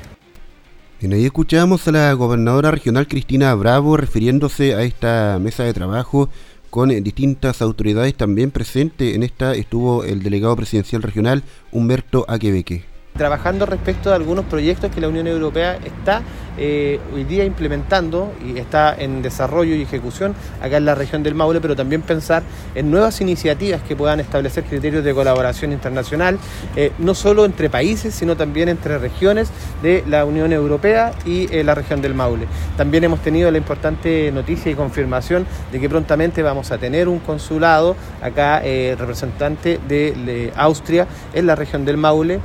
Bien, 1.00 1.14
ahí 1.14 1.26
escuchamos 1.26 1.88
a 1.88 1.92
la 1.92 2.14
gobernadora 2.14 2.72
regional 2.72 3.08
Cristina 3.08 3.54
Bravo 3.54 3.98
refiriéndose 3.98 4.74
a 4.74 4.82
esta 4.82 5.38
mesa 5.40 5.64
de 5.64 5.74
trabajo 5.74 6.30
con 6.72 6.90
distintas 7.04 7.62
autoridades 7.62 8.16
también 8.16 8.50
presentes. 8.50 9.16
En 9.16 9.24
esta 9.24 9.54
estuvo 9.54 10.04
el 10.04 10.24
delegado 10.24 10.56
presidencial 10.56 11.04
regional 11.04 11.44
Humberto 11.72 12.26
Aquebeque. 12.28 12.97
Trabajando 13.18 13.66
respecto 13.66 14.12
a 14.12 14.16
algunos 14.16 14.46
proyectos 14.46 14.92
que 14.92 15.02
la 15.02 15.08
Unión 15.08 15.28
Europea 15.28 15.78
está 15.84 16.22
eh, 16.60 17.00
hoy 17.14 17.24
día 17.24 17.46
implementando 17.46 18.34
y 18.44 18.58
está 18.58 18.96
en 18.98 19.22
desarrollo 19.22 19.76
y 19.76 19.84
ejecución 19.84 20.34
acá 20.60 20.78
en 20.78 20.86
la 20.86 20.96
región 20.96 21.22
del 21.22 21.36
Maule, 21.36 21.62
pero 21.62 21.76
también 21.76 22.02
pensar 22.02 22.42
en 22.74 22.90
nuevas 22.90 23.22
iniciativas 23.22 23.82
que 23.84 23.96
puedan 23.96 24.20
establecer 24.20 24.64
criterios 24.64 25.04
de 25.04 25.14
colaboración 25.14 25.72
internacional, 25.72 26.40
eh, 26.76 26.92
no 26.98 27.14
solo 27.14 27.46
entre 27.46 27.70
países, 27.70 28.16
sino 28.16 28.36
también 28.36 28.70
entre 28.70 28.98
regiones 28.98 29.50
de 29.84 30.04
la 30.08 30.26
Unión 30.26 30.52
Europea 30.52 31.12
y 31.26 31.54
eh, 31.56 31.64
la 31.64 31.76
región 31.76 32.02
del 32.02 32.16
Maule. 32.16 32.48
También 32.76 33.04
hemos 33.04 33.20
tenido 33.20 33.52
la 33.52 33.60
importante 33.60 34.32
noticia 34.32 34.72
y 34.72 34.76
confirmación 34.76 35.46
de 35.72 35.80
que 35.80 35.90
prontamente 35.90 36.42
vamos 36.42 36.72
a 36.72 36.80
tener 36.80 37.08
un 37.08 37.20
consulado 37.20 37.96
acá 38.22 38.62
representante 38.62 39.80
de, 39.88 40.52
Austria 40.56 41.08
en 41.34 41.46
la 41.46 41.56
región 41.56 41.86
del 41.86 41.98
Maule, 41.98 42.40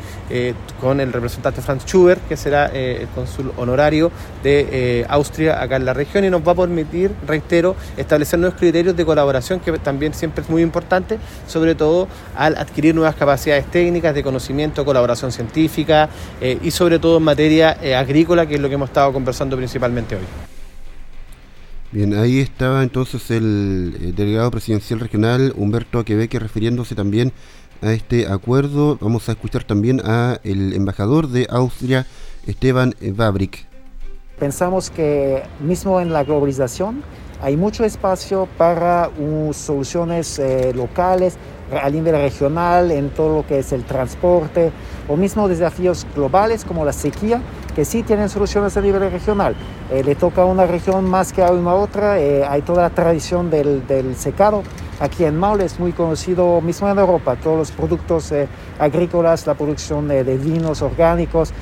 con 0.81 1.01
el 1.01 1.13
representante 1.13 1.63
Franz 1.63 1.85
Schubert, 1.85 2.27
que 2.29 2.37
será 2.37 2.67
el 2.67 3.07
cónsul 3.09 3.53
honorario 3.57 4.11
de 4.43 4.69
eh, 4.71 5.07
Austria 5.09 5.63
acá 5.63 5.77
en 5.77 5.85
la 5.85 5.95
región 5.95 6.25
y 6.25 6.31
nos 6.31 6.47
va 6.47 6.53
a 6.53 6.55
permitir, 6.55 7.13
reitero, 7.27 7.77
establecer 7.97 8.39
nuevos 8.39 8.59
criterios 8.59 8.97
de 8.97 9.05
colaboración 9.05 9.61
que 9.61 9.73
también 9.79 10.15
siempre 10.15 10.43
es 10.43 10.51
muy 10.51 10.63
importante, 10.63 11.19
sobre 11.47 11.75
todo 11.75 12.09
al 12.37 12.57
adquirir 12.57 12.95
nuevas 12.95 13.15
capacidades 13.15 13.67
técnicas 13.67 14.15
de 14.15 14.23
conocimiento, 14.23 14.85
colaboración 14.85 15.33
científica 15.33 16.09
eh, 16.41 16.59
y 16.63 16.71
sobre 16.71 16.99
todo 16.99 17.19
en 17.19 17.25
materia 17.25 17.77
eh, 17.83 17.95
agrícola, 17.95 18.47
que 18.47 18.55
es 18.55 18.61
lo 18.61 18.69
que 18.69 18.75
hemos 18.75 18.91
estado 18.91 19.13
conversando 19.13 19.57
principalmente 19.57 20.17
hoy. 20.17 20.23
Bien, 21.93 22.15
ahí 22.15 22.39
estaba 22.39 22.83
entonces 22.83 23.31
el, 23.31 24.15
delegado 24.17 24.51
presidencial 24.51 24.99
regional 24.99 25.53
Humberto 25.55 25.99
Aquebeque 25.99 26.39
refiriéndose 26.39 26.95
también 26.95 27.33
a 27.83 27.93
este 27.93 28.27
acuerdo. 28.27 28.97
Vamos 29.01 29.29
a 29.29 29.33
escuchar 29.33 29.65
también 29.65 30.01
a 30.05 30.39
el 30.45 30.73
embajador 30.73 31.29
de 31.29 31.47
Austria, 31.51 32.07
Esteban 32.47 32.95
Babrik. 33.15 33.67
Pensamos 34.39 34.91
que 34.91 35.43
mismo 35.61 36.01
en 36.01 36.13
la 36.13 36.25
globalización 36.25 37.03
hay 37.43 37.57
mucho 37.57 37.85
espacio 37.85 38.49
para 38.57 39.11
soluciones 39.53 40.39
eh, 40.39 40.73
locales, 40.75 41.37
a 41.73 41.89
nivel 41.91 42.15
regional, 42.15 42.91
en 42.91 43.11
todo 43.11 43.37
lo 43.37 43.47
que 43.47 43.59
es 43.59 43.73
el 43.73 43.85
transporte, 43.85 44.73
o 45.09 45.17
mismo 45.17 45.49
desafíos 45.49 46.07
globales 46.15 46.65
como 46.65 46.85
la 46.85 46.93
sequía, 46.93 47.41
que 47.75 47.85
sí 47.85 48.03
tienen 48.03 48.29
soluciones 48.29 48.77
a 48.77 48.81
nivel 48.81 49.11
regional. 49.11 49.55
Eh, 49.91 50.03
le 50.05 50.15
toca 50.15 50.43
a 50.43 50.45
una 50.45 50.67
región 50.67 51.09
más 51.09 51.33
que 51.33 51.43
a 51.43 51.51
una 51.51 51.75
otra, 51.75 52.19
eh, 52.19 52.45
hay 52.45 52.63
toda 52.63 52.83
la 52.83 52.91
tradición 52.91 53.51
del, 53.51 53.87
del 53.87 54.17
secado, 54.17 54.63
Aquí 55.03 55.25
en 55.25 55.37
Maule 55.37 55.65
es 55.65 55.81
muy 55.81 55.91
conocido, 55.91 56.61
mismo 56.61 56.89
en 56.89 56.97
Europa, 56.97 57.35
todos 57.35 57.59
los 57.59 57.73
productos 57.73 58.31
eh, 58.31 58.47
agrícolas, 58.79 59.49
la 59.49 59.55
producción 59.55 60.07
de, 60.07 60.23
vinos 60.39 60.81
orgánicos, 60.81 61.53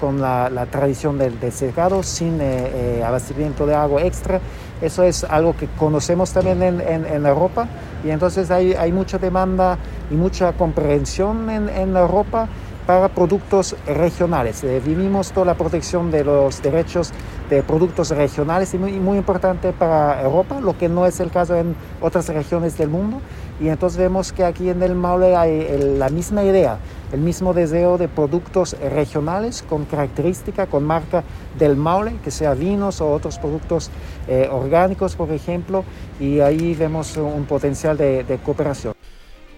con 0.00 0.18
la, 0.18 0.66
tradición 0.70 1.18
del, 1.18 1.52
secado, 1.52 2.02
sin 2.02 2.40
eh, 2.40 3.00
eh, 3.00 3.04
abastecimiento 3.04 3.66
de 3.66 3.74
agua 3.74 4.04
extra. 4.04 4.40
Eso 4.80 5.02
es 5.02 5.24
algo 5.24 5.56
que 5.56 5.66
conocemos 5.78 6.32
también 6.32 6.62
en, 6.62 7.26
Europa 7.26 7.68
y 8.04 8.10
entonces 8.10 8.50
hay, 8.50 8.92
mucha 8.92 9.18
demanda 9.18 9.78
y 10.10 10.14
mucha 10.14 10.52
comprensión 10.52 11.48
en, 11.48 11.68
en 11.68 11.96
Europa 11.96 12.48
para 12.86 13.08
productos 13.08 13.76
regionales. 13.86 14.62
Eh, 14.64 14.80
vivimos 14.84 15.32
toda 15.32 15.46
la 15.46 15.54
protección 15.54 16.10
de 16.10 16.24
los 16.24 16.62
derechos 16.62 17.12
de 17.48 17.62
productos 17.62 18.10
regionales 18.10 18.74
y 18.74 18.78
muy, 18.78 18.92
muy, 18.92 19.18
importante 19.18 19.72
para 19.72 20.22
Europa, 20.22 20.60
lo 20.60 20.76
que 20.76 20.88
no 20.88 21.06
es 21.06 21.20
el 21.20 21.30
caso 21.30 21.56
en 21.56 21.74
otras 22.00 22.28
regiones 22.28 22.76
del 22.76 22.88
mundo. 22.88 23.20
Y 23.60 23.68
entonces 23.68 23.98
vemos 23.98 24.32
que 24.32 24.44
aquí 24.44 24.68
en 24.68 24.82
el 24.82 24.94
Maule 24.94 25.36
hay 25.36 25.96
la 25.98 26.08
misma 26.08 26.42
idea, 26.42 26.78
el 27.12 27.20
mismo 27.20 27.54
deseo 27.54 27.98
de 27.98 28.08
productos 28.08 28.76
regionales 28.80 29.62
con 29.68 29.84
característica, 29.84 30.66
con 30.66 30.84
marca 30.84 31.24
del 31.58 31.76
Maule, 31.76 32.16
que 32.22 32.30
sea 32.30 32.54
vinos 32.54 33.00
o 33.00 33.12
otros 33.12 33.38
productos 33.38 33.90
eh, 34.28 34.48
orgánicos, 34.50 35.14
por 35.16 35.30
ejemplo, 35.30 35.84
y 36.18 36.40
ahí 36.40 36.74
vemos 36.74 37.16
un 37.16 37.44
potencial 37.44 37.96
de, 37.96 38.38
cooperación. 38.44 38.94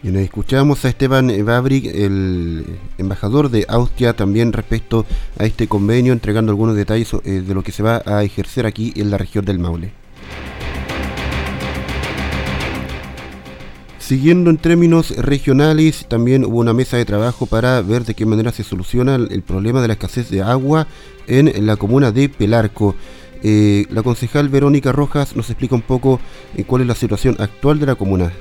Y 0.02 0.08
nos 0.08 0.22
escuchamos 0.22 0.84
a 0.84 0.88
Esteban 0.88 1.32
Babrik, 1.44 1.86
el 1.86 2.78
embajador 2.98 3.50
de 3.50 3.64
Austria, 3.68 4.14
también 4.14 4.52
respecto 4.52 5.06
a 5.38 5.44
este 5.44 5.66
convenio, 5.68 6.12
entregando 6.12 6.52
algunos 6.52 6.76
detalles 6.76 7.12
eh, 7.24 7.42
de 7.46 7.54
lo 7.54 7.62
que 7.62 7.72
se 7.72 7.82
va 7.82 8.02
a 8.04 8.22
ejercer 8.22 8.66
aquí 8.66 8.92
en 8.96 9.10
la 9.10 9.18
región 9.18 9.44
del 9.44 9.58
Maule. 9.58 10.05
Siguiendo 14.06 14.50
en 14.50 14.58
términos 14.58 15.10
regionales, 15.16 16.06
también 16.06 16.44
hubo 16.44 16.60
una 16.60 16.72
mesa 16.72 16.96
de 16.96 17.04
trabajo 17.04 17.46
para 17.46 17.82
ver 17.82 18.04
de 18.04 18.14
qué 18.14 18.24
manera 18.24 18.52
se 18.52 18.62
soluciona 18.62 19.16
el 19.16 19.42
problema 19.42 19.82
de 19.82 19.88
la 19.88 19.94
escasez 19.94 20.30
de 20.30 20.42
agua 20.42 20.86
en 21.26 21.66
la 21.66 21.74
comuna 21.74 22.12
de 22.12 22.28
Pelarco. 22.28 22.94
Eh, 23.42 23.84
la 23.90 24.04
concejal 24.04 24.48
Verónica 24.48 24.92
Rojas 24.92 25.34
nos 25.34 25.50
explica 25.50 25.74
un 25.74 25.82
poco 25.82 26.20
eh, 26.56 26.62
cuál 26.62 26.82
es 26.82 26.88
la 26.88 26.94
situación 26.94 27.34
actual 27.40 27.80
de 27.80 27.86
la 27.86 27.96
comuna. 27.96 28.32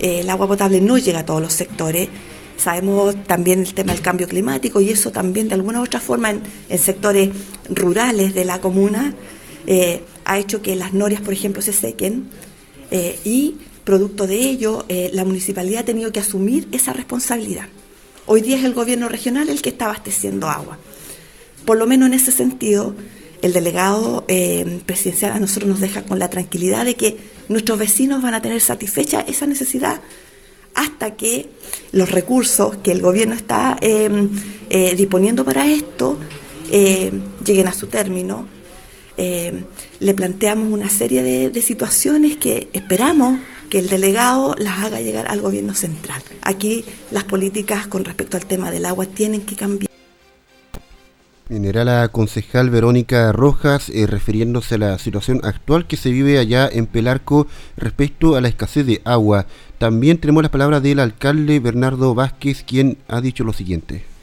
Eh, 0.00 0.18
el 0.22 0.28
agua 0.28 0.48
potable 0.48 0.80
no 0.80 0.98
llega 0.98 1.20
a 1.20 1.24
todos 1.24 1.40
los 1.40 1.52
sectores. 1.52 2.08
Sabemos 2.56 3.14
también 3.28 3.60
el 3.60 3.74
tema 3.74 3.92
del 3.92 4.02
cambio 4.02 4.26
climático 4.26 4.80
y 4.80 4.90
eso 4.90 5.12
también 5.12 5.46
de 5.46 5.54
alguna 5.54 5.82
u 5.82 5.84
otra 5.84 6.00
forma 6.00 6.30
en, 6.30 6.42
sectores 6.80 7.30
rurales 7.70 8.34
de 8.34 8.44
la 8.44 8.60
comuna 8.60 9.14
eh, 9.68 10.02
ha 10.24 10.40
hecho 10.40 10.62
que 10.62 10.74
las 10.74 10.94
norias, 10.94 11.20
por 11.20 11.32
ejemplo, 11.32 11.62
se 11.62 11.72
sequen 11.72 12.24
eh, 12.90 13.20
y 13.24 13.54
producto 13.84 14.26
de 14.26 14.36
ello 14.36 14.84
la 15.12 15.24
municipalidad 15.24 15.82
ha 15.82 15.84
tenido 15.84 16.12
que 16.12 16.20
asumir 16.20 16.68
esa 16.72 16.92
responsabilidad. 16.92 17.66
Hoy 18.26 18.40
día 18.40 18.56
es 18.56 18.64
el 18.64 18.72
gobierno 18.72 19.08
regional 19.08 19.48
el 19.50 19.60
que 19.60 19.68
está 19.68 19.84
abasteciendo 19.86 20.48
agua. 20.48 20.78
Por 21.66 21.76
lo 21.76 21.86
menos 21.86 22.08
en 22.08 22.14
ese 22.14 22.32
sentido, 22.32 22.94
el 23.42 23.52
delegado 23.52 24.24
presidencial 24.86 25.32
a 25.32 25.38
nosotros 25.38 25.68
nos 25.68 25.80
deja 25.80 26.02
con 26.02 26.18
la 26.18 26.30
tranquilidad 26.30 26.86
de 26.86 26.94
que 26.94 27.18
nuestros 27.48 27.78
vecinos 27.78 28.22
van 28.22 28.32
a 28.32 28.40
tener 28.40 28.60
satisfecha 28.60 29.20
esa 29.20 29.46
necesidad 29.46 30.00
hasta 30.74 31.14
que 31.14 31.50
los 31.92 32.10
recursos 32.10 32.76
que 32.78 32.92
el 32.92 33.00
gobierno 33.00 33.34
está 33.34 33.76
eh, 33.80 34.94
disponiendo 34.96 35.44
para 35.44 35.70
esto 35.70 36.18
eh, 36.70 37.12
lleguen 37.44 37.68
a 37.68 37.74
su 37.74 37.86
término. 37.86 38.48
Le 39.16 40.14
planteamos 40.14 40.72
una 40.72 40.88
serie 40.88 41.22
de 41.22 41.62
situaciones 41.62 42.36
que 42.36 42.68
esperamos 42.72 43.38
que 43.74 43.80
el 43.80 43.88
delegado 43.88 44.54
las 44.56 44.84
haga 44.84 45.00
llegar 45.00 45.26
al 45.26 45.40
gobierno 45.40 45.74
central. 45.74 46.22
Aquí 46.42 46.84
las 47.10 47.24
políticas 47.24 47.88
con 47.88 48.04
respecto 48.04 48.36
al 48.36 48.46
tema 48.46 48.70
del 48.70 48.86
agua 48.86 49.04
tienen 49.04 49.40
que 49.40 49.56
cambiar. 49.56 49.90
Era 51.48 51.84
la 51.84 52.06
concejal 52.06 52.70
Verónica 52.70 53.32
Rojas 53.32 53.90
eh, 53.90 54.06
refiriéndose 54.06 54.76
a 54.76 54.78
la 54.78 54.98
situación 55.00 55.40
actual 55.42 55.88
que 55.88 55.96
se 55.96 56.12
vive 56.12 56.38
allá 56.38 56.68
en 56.72 56.86
Pelarco 56.86 57.48
respecto 57.76 58.36
a 58.36 58.40
la 58.40 58.46
escasez 58.46 58.86
de 58.86 59.02
agua. 59.04 59.46
También 59.78 60.18
tenemos 60.18 60.44
las 60.44 60.52
palabras 60.52 60.80
del 60.80 61.00
alcalde 61.00 61.58
Bernardo 61.58 62.14
Vázquez, 62.14 62.62
quien 62.62 62.98
ha 63.08 63.20
dicho 63.20 63.42
lo 63.42 63.52
siguiente. 63.52 64.13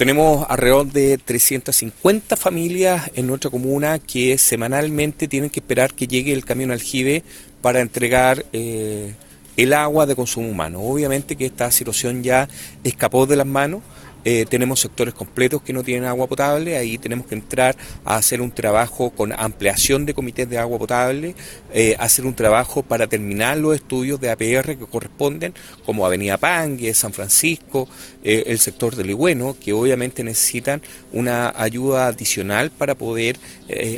Tenemos 0.00 0.46
alrededor 0.48 0.86
de 0.86 1.18
350 1.18 2.34
familias 2.38 3.10
en 3.16 3.26
nuestra 3.26 3.50
comuna 3.50 3.98
que 3.98 4.38
semanalmente 4.38 5.28
tienen 5.28 5.50
que 5.50 5.60
esperar 5.60 5.92
que 5.92 6.06
llegue 6.06 6.32
el 6.32 6.42
camión 6.42 6.70
aljibe 6.70 7.22
para 7.60 7.80
entregar 7.80 8.46
eh, 8.54 9.12
el 9.58 9.74
agua 9.74 10.06
de 10.06 10.16
consumo 10.16 10.48
humano. 10.48 10.80
Obviamente 10.80 11.36
que 11.36 11.44
esta 11.44 11.70
situación 11.70 12.22
ya 12.22 12.48
escapó 12.82 13.26
de 13.26 13.36
las 13.36 13.46
manos. 13.46 13.82
Eh, 14.24 14.44
tenemos 14.48 14.80
sectores 14.80 15.14
completos 15.14 15.62
que 15.62 15.72
no 15.72 15.82
tienen 15.82 16.04
agua 16.04 16.26
potable, 16.26 16.76
ahí 16.76 16.98
tenemos 16.98 17.26
que 17.26 17.34
entrar 17.34 17.76
a 18.04 18.16
hacer 18.16 18.42
un 18.42 18.50
trabajo 18.50 19.10
con 19.10 19.32
ampliación 19.32 20.04
de 20.04 20.12
comités 20.12 20.48
de 20.48 20.58
agua 20.58 20.78
potable, 20.78 21.34
eh, 21.72 21.96
hacer 21.98 22.26
un 22.26 22.34
trabajo 22.34 22.82
para 22.82 23.06
terminar 23.06 23.56
los 23.56 23.74
estudios 23.74 24.20
de 24.20 24.30
APR 24.30 24.76
que 24.76 24.86
corresponden, 24.86 25.54
como 25.86 26.04
Avenida 26.04 26.36
Pangue, 26.36 26.92
San 26.92 27.14
Francisco, 27.14 27.88
eh, 28.22 28.44
el 28.46 28.58
sector 28.58 28.94
de 28.94 29.04
Ligüeno, 29.04 29.56
que 29.58 29.72
obviamente 29.72 30.22
necesitan 30.22 30.82
una 31.12 31.54
ayuda 31.56 32.08
adicional 32.08 32.70
para 32.70 32.94
poder 32.94 33.38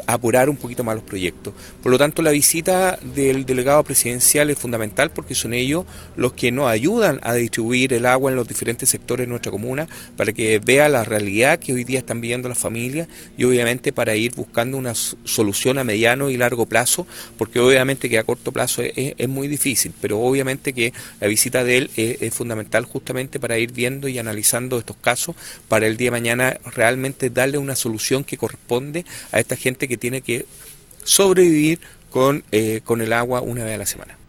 apurar 0.06 0.50
un 0.50 0.56
poquito 0.56 0.85
más 0.85 0.94
los 0.96 1.04
proyectos. 1.04 1.54
Por 1.82 1.90
lo 1.90 1.96
tanto, 1.96 2.20
la 2.20 2.30
visita 2.30 2.98
del 3.14 3.46
delegado 3.46 3.82
presidencial 3.82 4.50
es 4.50 4.58
fundamental 4.58 5.11
porque 5.11 5.35
son 5.35 5.54
ellos 5.54 5.87
los 6.14 6.35
que 6.35 6.52
nos 6.52 6.68
ayudan 6.68 7.18
a 7.22 7.32
distribuir 7.32 7.94
el 7.94 8.04
agua 8.04 8.30
en 8.30 8.37
los 8.37 8.46
diferentes 8.46 8.90
sectores 8.90 9.26
de 9.26 9.30
nuestra 9.30 9.50
comuna 9.50 9.88
para 10.16 10.33
que 10.33 10.59
vea 10.59 10.88
la 10.88 11.05
realidad 11.05 11.59
que 11.59 11.72
hoy 11.72 11.85
día 11.85 11.98
están 11.98 12.20
viviendo 12.20 12.48
las 12.48 12.59
familias 12.59 13.09
y 13.37 13.44
obviamente 13.44 13.92
para 13.92 14.14
ir 14.14 14.35
buscando 14.35 14.77
una 14.77 14.94
solución 14.94 15.79
a 15.79 15.85
mediano 15.85 16.31
y 16.31 16.37
largo 16.37 16.66
plazo, 16.66 17.07
porque 17.38 17.61
obviamente 17.61 18.09
que 18.09 18.18
a 18.18 18.25
corto 18.25 18.53
plazo 18.53 18.83
es, 18.83 19.29
muy 19.29 19.48
difícil, 19.48 19.92
pero 20.01 20.20
obviamente 20.20 20.72
que 20.72 20.92
la 21.20 21.27
visita 21.27 21.64
de 21.64 21.79
él 21.79 21.90
es, 21.96 22.35
fundamental 22.35 22.85
justamente 22.85 23.38
para 23.38 23.59
ir 23.59 23.72
viendo 23.72 24.09
y 24.09 24.18
analizando 24.18 24.79
estos 24.79 24.96
casos 24.96 25.37
para 25.68 25.87
el 25.87 25.96
día 25.96 26.07
de 26.07 26.12
mañana 26.12 26.59
realmente 26.75 27.31
darle 27.31 27.59
una 27.59 27.77
solución 27.77 28.25
que 28.25 28.37
corresponde 28.37 29.05
a 29.33 29.40
esta 29.40 29.57
gente 29.57 29.88
que 29.88 29.96
tiene 29.96 30.20
que 30.22 30.46
sobrevivir 31.05 31.81
con, 32.11 32.44
eh, 32.53 32.81
con 32.85 33.01
el 33.01 33.12
agua 33.12 33.40
una 33.40 33.64
vez 33.64 33.75
a 33.75 33.79
la 33.79 33.87
semana. 33.87 34.21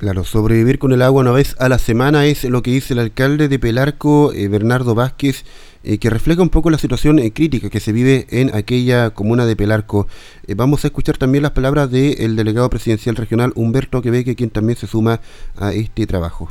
Claro, 0.00 0.24
sobrevivir 0.24 0.78
con 0.78 0.92
el 0.92 1.02
agua 1.02 1.20
una 1.20 1.30
vez 1.32 1.54
a 1.58 1.68
la 1.68 1.78
semana 1.78 2.24
es 2.24 2.44
lo 2.44 2.62
que 2.62 2.70
dice 2.70 2.94
el 2.94 3.00
alcalde 3.00 3.48
de 3.48 3.58
Pelarco, 3.58 4.32
eh, 4.32 4.48
Bernardo 4.48 4.94
Vázquez, 4.94 5.44
eh, 5.84 5.98
que 5.98 6.08
refleja 6.08 6.40
un 6.40 6.48
poco 6.48 6.70
la 6.70 6.78
situación 6.78 7.18
eh, 7.18 7.34
crítica 7.34 7.68
que 7.68 7.80
se 7.80 7.92
vive 7.92 8.26
en 8.30 8.56
aquella 8.56 9.10
comuna 9.10 9.44
de 9.44 9.56
Pelarco. 9.56 10.08
vamos 10.56 10.84
a 10.84 10.86
escuchar 10.86 11.18
también 11.18 11.42
las 11.42 11.52
palabras 11.52 11.90
del 11.90 12.34
delegado 12.34 12.70
presidencial 12.70 13.14
regional 13.14 13.52
Humberto 13.56 14.00
Queveque, 14.00 14.36
quien 14.36 14.48
también 14.48 14.78
se 14.78 14.86
suma 14.86 15.20
a 15.58 15.74
este 15.74 16.06
trabajo 16.06 16.50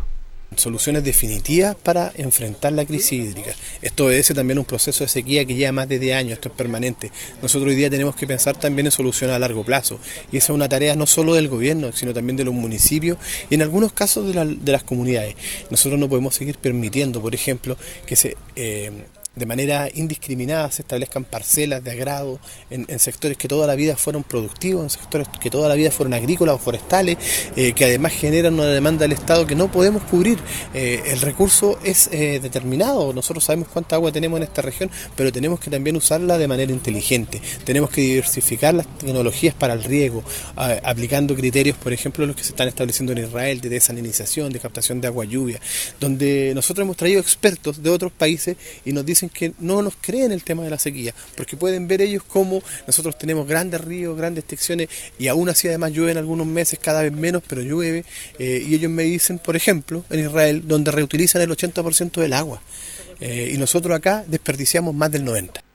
soluciones 0.56 1.04
definitivas 1.04 1.76
para 1.76 2.12
enfrentar 2.16 2.74
la 2.74 2.86
crisis 2.86 3.14
hídrica. 3.14 3.52
Esto 3.82 4.06
obedece 4.06 4.34
también 4.34 4.58
a 4.58 4.62
un 4.62 4.66
proceso 4.66 5.04
de 5.04 5.08
sequía 5.08 5.46
que 5.46 5.56
lleva 5.56 5.72
más 5.72 5.90
de 5.90 6.00
10 6.00 6.16
años, 6.16 6.34
esto 6.34 6.50
es 6.50 6.56
permanente. 6.56 7.12
Nosotros 7.42 7.70
hoy 7.70 7.76
día 7.76 7.90
tenemos 7.90 8.16
que 8.16 8.28
pensar 8.28 8.58
también 8.58 8.88
en 8.88 8.92
soluciones 8.92 9.36
a 9.36 9.40
largo 9.40 9.64
plazo 9.64 10.00
y 10.32 10.38
esa 10.38 10.52
es 10.52 10.56
una 10.56 10.70
tarea 10.70 10.96
no 10.96 11.06
solo 11.06 11.34
del 11.34 11.48
gobierno, 11.48 11.92
sino 11.94 12.14
también 12.14 12.38
de 12.38 12.46
los 12.46 12.54
municipios 12.54 13.18
y 13.50 13.56
en 13.56 13.62
algunos 13.62 13.94
casos 13.94 14.34
de, 14.34 14.72
las 14.72 14.84
comunidades. 14.84 15.36
Nosotros 15.70 16.00
no 16.00 16.10
podemos 16.10 16.36
seguir 16.36 16.58
permitiendo, 16.58 17.22
por 17.22 17.36
ejemplo, 17.36 17.78
que 18.06 18.16
se... 18.16 18.36
Eh, 18.56 18.92
de 19.36 19.46
manera 19.46 19.88
indiscriminada 19.94 20.70
se 20.72 20.82
establezcan 20.82 21.24
parcelas 21.24 21.84
de 21.84 21.92
agrado 21.92 22.40
en, 22.70 23.00
sectores 23.00 23.38
que 23.38 23.48
toda 23.48 23.68
la 23.68 23.76
vida 23.76 23.96
fueron 23.96 24.24
productivos, 24.24 24.84
en 24.84 24.90
sectores 24.90 25.28
que 25.40 25.50
toda 25.50 25.70
la 25.70 25.76
vida 25.76 25.92
fueron 25.92 26.14
agrícolas 26.14 26.56
o 26.56 26.58
forestales, 26.58 27.18
eh, 27.56 27.74
que 27.74 27.86
además 27.86 28.12
generan 28.14 28.56
una 28.56 28.66
demanda 28.66 29.04
del 29.04 29.14
Estado 29.14 29.48
que 29.48 29.56
no 29.56 29.72
podemos 29.72 30.04
cubrir. 30.04 30.38
Eh, 30.74 31.02
el 31.06 31.22
recurso 31.22 31.80
es 31.84 32.10
eh, 32.12 32.40
determinado, 32.42 33.14
nosotros 33.14 33.44
sabemos 33.44 33.70
cuánta 33.70 33.96
agua 33.96 34.12
tenemos 34.12 34.38
en 34.38 34.44
esta 34.44 34.62
región, 34.62 34.92
pero 35.16 35.32
tenemos 35.32 35.60
que 35.60 35.70
también 35.70 35.96
usarla 35.96 36.38
de 36.38 36.48
manera 36.48 36.72
inteligente. 36.72 37.42
Tenemos 37.64 37.90
que 37.90 38.02
diversificar 38.02 38.74
las 38.74 38.88
tecnologías 38.98 39.56
para 39.56 39.74
el 39.74 39.84
riego, 39.84 40.24
aplicando 40.56 41.36
criterios, 41.36 41.78
por 41.78 41.94
ejemplo, 41.94 42.26
los 42.26 42.36
que 42.36 42.44
se 42.44 42.50
están 42.50 42.68
estableciendo 42.68 43.14
en 43.14 43.20
Israel 43.20 43.62
de 43.62 43.70
desalinización, 43.70 44.52
de 44.52 44.60
captación 44.60 45.00
de 45.00 45.08
agua 45.08 45.26
lluvia, 45.26 45.60
donde 46.00 46.52
nosotros 46.56 46.84
hemos 46.84 46.98
traído 46.98 47.22
expertos 47.22 47.82
de 47.82 47.90
otros 47.90 48.12
países 48.12 48.58
y 48.86 48.92
nos 48.92 49.06
dicen 49.06 49.29
que 49.32 49.54
no 49.60 49.82
nos 49.82 49.96
creen 50.00 50.32
el 50.32 50.44
tema 50.44 50.64
de 50.64 50.70
la 50.70 50.80
sequía, 50.80 51.14
porque 51.36 51.58
pueden 51.58 51.88
ver 51.88 52.02
ellos 52.02 52.24
como 52.24 52.62
nosotros 52.88 53.18
tenemos 53.18 53.48
grandes 53.48 53.82
ríos, 53.82 54.18
grandes 54.18 54.44
extensiones 54.44 54.90
y 55.18 55.28
aún 55.28 55.50
así 55.50 55.68
además 55.68 55.92
llueve 55.92 56.12
en 56.12 56.18
algunos 56.18 56.48
meses, 56.48 56.80
cada 56.80 57.02
vez 57.02 57.12
menos, 57.12 57.44
pero 57.48 57.62
llueve. 57.62 58.06
Eh, 58.38 58.66
y 58.68 58.76
ellos 58.76 58.92
me 58.92 59.04
dicen, 59.04 59.40
por 59.40 59.56
ejemplo, 59.56 60.04
en 60.10 60.22
Israel, 60.22 60.64
donde 60.66 60.92
reutilizan 60.92 61.42
el 61.42 61.50
80% 61.50 62.22
del 62.22 62.34
agua. 62.34 62.62
Eh, 63.20 63.52
y 63.54 63.58
nosotros 63.58 63.96
acá 63.96 64.24
desperdiciamos 64.28 64.94
más 64.96 65.12
del 65.12 65.26
90%. 65.26 65.69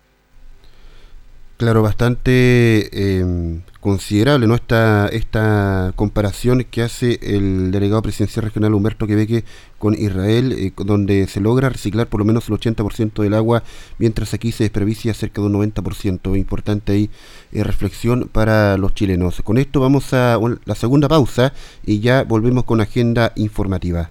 Claro, 1.57 1.83
bastante 1.83 2.89
eh, 2.93 3.61
considerable 3.81 4.49
¿no? 4.49 4.57
esta, 4.57 5.07
esta 5.07 5.93
comparación 5.95 6.65
que 6.69 6.83
hace 6.83 7.21
el 7.23 7.71
delegado 7.71 8.03
presidencial 8.03 8.47
regional 8.47 8.75
Humberto 8.75 9.07
Quebeque 9.07 9.45
con 9.79 9.95
Israel, 9.95 10.53
eh, 10.53 10.73
donde 10.77 11.29
se 11.29 11.41
logra 11.41 11.69
reciclar 11.69 12.09
por 12.09 12.19
lo 12.19 12.25
menos 12.25 12.49
el 12.49 12.57
80% 12.57 13.23
del 13.23 13.35
agua, 13.35 13.63
mientras 13.99 14.35
aquí 14.35 14.51
se 14.51 14.65
desperdicia 14.65 15.15
cerca 15.15 15.43
de 15.43 15.47
un 15.47 15.55
90%. 15.55 16.37
Importante 16.37 16.93
ahí 16.93 17.11
eh, 17.53 17.63
reflexión 17.63 18.29
para 18.33 18.77
los 18.77 18.93
chilenos. 18.95 19.41
Con 19.43 19.57
esto 19.57 19.79
vamos 19.79 20.13
a 20.13 20.41
la 20.65 20.75
segunda 20.75 21.07
pausa 21.07 21.53
y 21.87 22.01
ya 22.01 22.25
volvemos 22.25 22.65
con 22.65 22.81
agenda 22.81 23.33
informativa. 23.37 24.11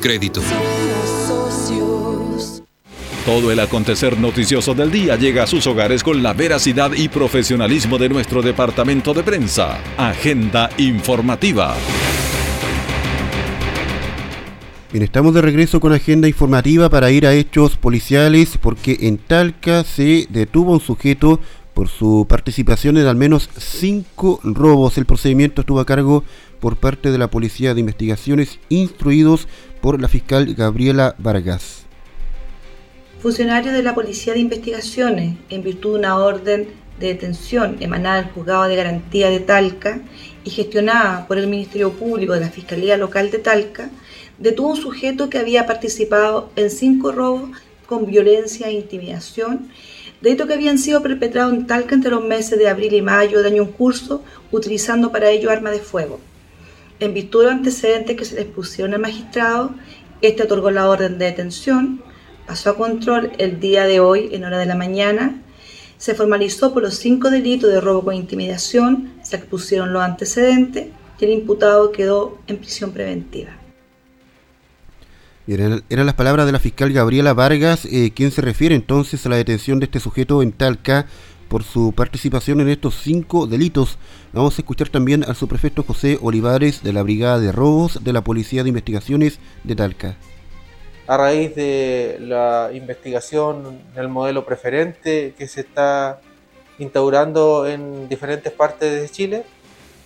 Crédito. 0.01 0.41
Todo 3.25 3.51
el 3.51 3.59
acontecer 3.59 4.19
noticioso 4.19 4.73
del 4.73 4.91
día 4.91 5.15
llega 5.15 5.43
a 5.43 5.47
sus 5.47 5.67
hogares 5.67 6.03
con 6.03 6.23
la 6.23 6.33
veracidad 6.33 6.91
y 6.93 7.07
profesionalismo 7.07 7.99
de 7.99 8.09
nuestro 8.09 8.41
departamento 8.41 9.13
de 9.13 9.21
prensa. 9.21 9.79
Agenda 9.95 10.71
informativa. 10.79 11.75
Bien, 14.91 15.03
estamos 15.03 15.35
de 15.35 15.41
regreso 15.41 15.79
con 15.79 15.93
agenda 15.93 16.27
informativa 16.27 16.89
para 16.89 17.11
ir 17.11 17.27
a 17.27 17.33
hechos 17.33 17.77
policiales 17.77 18.57
porque 18.59 18.97
en 19.01 19.19
Talca 19.19 19.83
se 19.83 20.27
detuvo 20.31 20.73
un 20.73 20.81
sujeto 20.81 21.39
por 21.73 21.87
su 21.87 22.25
participación 22.27 22.97
en 22.97 23.05
al 23.05 23.15
menos 23.15 23.49
cinco 23.55 24.39
robos. 24.43 24.97
El 24.97 25.05
procedimiento 25.05 25.61
estuvo 25.61 25.79
a 25.79 25.85
cargo 25.85 26.23
por 26.59 26.77
parte 26.77 27.11
de 27.11 27.17
la 27.17 27.29
Policía 27.29 27.73
de 27.73 27.79
Investigaciones 27.79 28.59
instruidos 28.69 29.47
por 29.81 29.99
la 29.99 30.07
fiscal 30.07 30.53
Gabriela 30.53 31.15
Vargas. 31.17 31.85
Funcionarios 33.19 33.73
de 33.73 33.83
la 33.83 33.95
Policía 33.95 34.33
de 34.33 34.39
Investigaciones, 34.39 35.37
en 35.49 35.63
virtud 35.63 35.93
de 35.93 35.99
una 35.99 36.17
orden 36.17 36.69
de 36.99 37.07
detención 37.07 37.77
emanada 37.79 38.21
del 38.21 38.31
Juzgado 38.31 38.63
de 38.63 38.75
Garantía 38.75 39.29
de 39.29 39.39
Talca 39.39 40.01
y 40.43 40.49
gestionada 40.51 41.27
por 41.27 41.37
el 41.37 41.47
Ministerio 41.47 41.91
Público 41.93 42.33
de 42.33 42.39
la 42.39 42.49
Fiscalía 42.49 42.97
Local 42.97 43.31
de 43.31 43.39
Talca, 43.39 43.89
detuvo 44.37 44.71
un 44.71 44.77
sujeto 44.77 45.29
que 45.29 45.39
había 45.39 45.65
participado 45.65 46.51
en 46.55 46.69
cinco 46.69 47.11
robos 47.11 47.49
con 47.87 48.05
violencia 48.05 48.67
e 48.67 48.73
intimidación, 48.73 49.69
delitos 50.21 50.47
que 50.47 50.53
habían 50.53 50.77
sido 50.77 51.01
perpetrados 51.01 51.53
en 51.53 51.67
Talca 51.67 51.95
entre 51.95 52.11
los 52.11 52.23
meses 52.23 52.57
de 52.57 52.69
abril 52.69 52.93
y 52.93 53.01
mayo 53.01 53.39
del 53.39 53.53
año 53.53 53.63
en 53.63 53.71
curso, 53.71 54.23
utilizando 54.51 55.11
para 55.11 55.29
ello 55.29 55.49
armas 55.49 55.73
de 55.73 55.79
fuego. 55.79 56.19
En 57.01 57.15
virtud 57.15 57.39
de 57.39 57.45
los 57.45 57.55
antecedentes 57.55 58.15
que 58.15 58.25
se 58.25 58.35
les 58.35 58.45
pusieron 58.45 58.93
al 58.93 59.01
magistrado, 59.01 59.71
este 60.21 60.43
otorgó 60.43 60.69
la 60.69 60.87
orden 60.87 61.17
de 61.17 61.25
detención, 61.25 62.03
pasó 62.45 62.69
a 62.69 62.77
control 62.77 63.31
el 63.39 63.59
día 63.59 63.85
de 63.85 63.99
hoy 63.99 64.29
en 64.33 64.43
hora 64.43 64.59
de 64.59 64.67
la 64.67 64.75
mañana, 64.75 65.41
se 65.97 66.13
formalizó 66.13 66.75
por 66.75 66.83
los 66.83 66.93
cinco 66.93 67.31
delitos 67.31 67.71
de 67.71 67.81
robo 67.81 68.05
con 68.05 68.13
intimidación, 68.13 69.13
se 69.23 69.35
expusieron 69.35 69.93
los 69.93 70.03
antecedentes 70.03 70.89
y 71.19 71.25
el 71.25 71.31
imputado 71.31 71.91
quedó 71.91 72.37
en 72.45 72.57
prisión 72.57 72.91
preventiva. 72.91 73.49
Eran, 75.47 75.81
las 75.89 76.13
palabras 76.13 76.45
de 76.45 76.51
la 76.51 76.59
fiscal 76.59 76.93
Gabriela 76.93 77.33
Vargas, 77.33 77.85
eh, 77.85 78.11
quien 78.15 78.29
se 78.29 78.41
refiere 78.41 78.75
entonces 78.75 79.25
a 79.25 79.29
la 79.29 79.37
detención 79.37 79.79
de 79.79 79.85
este 79.85 79.99
sujeto 79.99 80.43
en 80.43 80.51
Talca 80.51 81.07
por 81.51 81.63
su 81.63 81.91
participación 81.91 82.61
en 82.61 82.69
estos 82.69 82.95
cinco 82.95 83.45
delitos. 83.45 83.97
Vamos 84.31 84.57
a 84.57 84.61
escuchar 84.61 84.87
también 84.87 85.25
al 85.25 85.35
subprefecto 85.35 85.83
José 85.83 86.17
Olivares 86.21 86.81
de 86.81 86.93
la 86.93 87.03
Brigada 87.03 87.39
de 87.39 87.51
Robos 87.51 88.01
de 88.05 88.13
la 88.13 88.21
Policía 88.21 88.63
de 88.63 88.69
Investigaciones 88.69 89.37
de 89.65 89.75
Talca. 89.75 90.15
A 91.07 91.17
raíz 91.17 91.53
de 91.53 92.19
la 92.21 92.69
investigación 92.73 93.81
del 93.93 94.07
modelo 94.07 94.45
preferente 94.45 95.33
que 95.37 95.45
se 95.45 95.59
está 95.59 96.21
instaurando 96.79 97.67
en 97.67 98.07
diferentes 98.07 98.53
partes 98.53 99.01
de 99.01 99.09
Chile, 99.09 99.43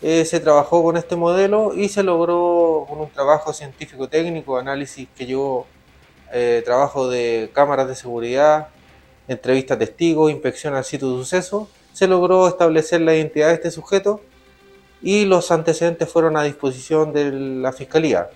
eh, 0.02 0.26
se 0.26 0.40
trabajó 0.40 0.82
con 0.82 0.98
este 0.98 1.16
modelo 1.16 1.76
y 1.76 1.90
se 1.90 2.02
logró 2.02 2.88
con 2.90 3.02
un 3.02 3.10
trabajo 3.12 3.54
científico-técnico, 3.54 4.58
análisis 4.58 5.08
que 5.16 5.28
yo 5.28 5.68
eh, 6.34 6.64
trabajo 6.66 7.08
de 7.08 7.52
cámaras 7.54 7.88
de 7.88 7.94
seguridad, 7.94 8.70
entrevista 9.28 9.76
a 9.76 9.80
testigos, 9.80 10.32
inspección 10.32 10.76
al 10.76 10.84
sitio 10.84 11.12
de 11.12 11.18
suceso, 11.18 11.70
se 11.94 12.08
logró 12.08 12.48
establecer 12.48 13.02
la 13.02 13.16
identidad 13.16 13.48
de 13.48 13.56
este 13.56 13.72
sujeto 13.72 14.22
y 15.02 15.26
los 15.26 15.52
antecedentes 15.52 16.10
fueron 16.10 16.38
a 16.38 16.44
disposición 16.44 17.14
de 17.14 17.32
la 17.32 17.72
Fiscalía, 17.72 18.30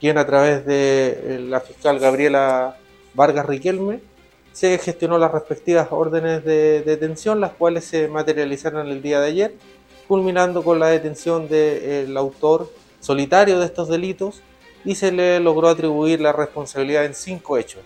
quien 0.00 0.18
a 0.18 0.26
través 0.26 0.64
de 0.66 1.20
eh, 1.22 1.38
la 1.40 1.60
fiscal 1.60 1.98
Gabriela 1.98 2.76
Vargas 3.14 3.46
Riquelme 3.46 4.00
se 4.52 4.76
gestionó 4.78 5.18
las 5.18 5.32
respectivas 5.32 5.88
órdenes 5.90 6.44
de 6.44 6.82
detención, 6.82 7.40
las 7.40 7.52
cuales 7.52 7.84
se 7.84 8.08
materializaron 8.08 8.88
el 8.88 9.02
día 9.02 9.20
de 9.20 9.28
ayer, 9.28 9.54
culminando 10.08 10.64
con 10.64 10.78
la 10.78 10.88
detención 10.88 11.48
del 11.48 12.16
autor 12.16 12.70
solitario 13.00 13.60
de 13.60 13.66
estos 13.66 13.88
delitos 13.88 14.42
y 14.84 14.96
se 14.96 15.12
le 15.12 15.38
logró 15.38 15.68
atribuir 15.68 16.20
la 16.20 16.32
responsabilidad 16.32 17.04
en 17.04 17.14
cinco 17.14 17.58
hechos 17.58 17.82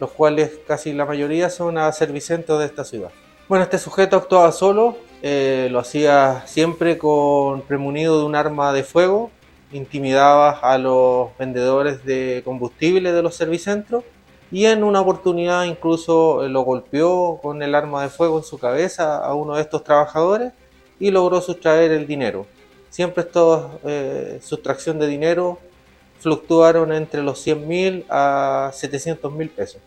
los 0.00 0.10
cuales 0.10 0.58
casi 0.66 0.92
la 0.92 1.04
mayoría 1.04 1.50
son 1.50 1.78
a 1.78 1.92
servicentos 1.92 2.58
de 2.58 2.66
esta 2.66 2.84
ciudad. 2.84 3.10
Bueno, 3.48 3.64
este 3.64 3.78
sujeto 3.78 4.16
actuaba 4.16 4.50
solo, 4.50 4.96
eh, 5.22 5.68
lo 5.70 5.78
hacía 5.78 6.44
siempre 6.46 6.96
con 6.96 7.62
premunido 7.62 8.18
de 8.18 8.24
un 8.24 8.34
arma 8.34 8.72
de 8.72 8.82
fuego, 8.82 9.30
intimidaba 9.72 10.50
a 10.50 10.78
los 10.78 11.36
vendedores 11.38 12.04
de 12.04 12.42
combustible 12.44 13.12
de 13.12 13.22
los 13.22 13.36
servicentros 13.36 14.04
y 14.50 14.64
en 14.64 14.82
una 14.82 15.00
oportunidad 15.00 15.64
incluso 15.64 16.44
eh, 16.44 16.48
lo 16.48 16.62
golpeó 16.62 17.38
con 17.42 17.62
el 17.62 17.74
arma 17.74 18.02
de 18.02 18.08
fuego 18.08 18.38
en 18.38 18.44
su 18.44 18.58
cabeza 18.58 19.18
a 19.18 19.34
uno 19.34 19.56
de 19.56 19.62
estos 19.62 19.84
trabajadores 19.84 20.52
y 20.98 21.10
logró 21.10 21.40
sustraer 21.40 21.92
el 21.92 22.06
dinero. 22.06 22.46
Siempre 22.88 23.22
esta 23.22 23.68
eh, 23.84 24.40
sustracción 24.42 24.98
de 24.98 25.06
dinero 25.06 25.58
fluctuaron 26.20 26.92
entre 26.92 27.22
los 27.22 27.40
100 27.40 27.68
mil 27.68 28.04
a 28.08 28.70
700 28.72 29.32
mil 29.32 29.48
pesos. 29.48 29.80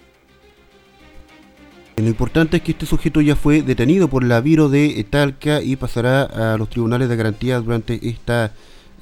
Lo 1.96 2.08
importante 2.08 2.58
es 2.58 2.64
que 2.64 2.72
este 2.72 2.88
sujeto 2.88 3.22
ya 3.22 3.36
fue 3.36 3.62
detenido 3.62 4.08
por 4.08 4.24
la 4.24 4.42
Viro 4.42 4.68
de 4.68 5.06
Talca 5.08 5.62
y 5.62 5.76
pasará 5.76 6.24
a 6.24 6.58
los 6.58 6.70
tribunales 6.70 7.08
de 7.08 7.16
garantía 7.16 7.60
durante 7.60 8.10
esta 8.10 8.52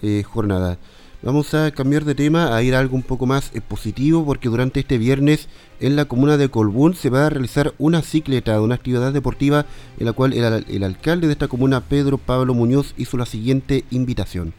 eh, 0.02 0.24
jornada. 0.24 0.78
Vamos 1.24 1.54
a 1.54 1.72
cambiar 1.72 2.04
de 2.04 2.15
tema, 2.15 2.56
a 2.56 2.63
ir 2.63 2.76
a 2.76 2.80
algo 2.80 2.96
un 2.96 3.04
poco 3.04 3.26
más 3.26 3.52
eh, 3.54 3.62
positivo, 3.62 4.26
porque 4.26 4.50
durante 4.50 4.82
este 4.82 4.98
viernes 4.98 5.48
en 5.80 5.96
la 5.96 6.06
comuna 6.06 6.36
de 6.36 6.50
Colbún 6.50 6.94
se 6.96 7.10
va 7.10 7.28
a 7.28 7.30
realizar 7.30 7.74
una 7.78 8.02
cicleta, 8.02 8.60
una 8.60 8.76
actividad 8.76 9.13
deportiva 9.13 9.65
en 9.98 10.06
la 10.06 10.13
cual 10.13 10.34
el, 10.34 10.65
el 10.67 10.84
alcalde 10.84 11.28
de 11.28 11.34
esta 11.34 11.48
comuna, 11.48 11.82
Pedro 11.82 12.17
Pablo 12.17 12.54
Muñoz, 12.54 12.94
hizo 12.98 13.17
la 13.17 13.26
siguiente 13.26 13.86
invitación. 13.89 14.54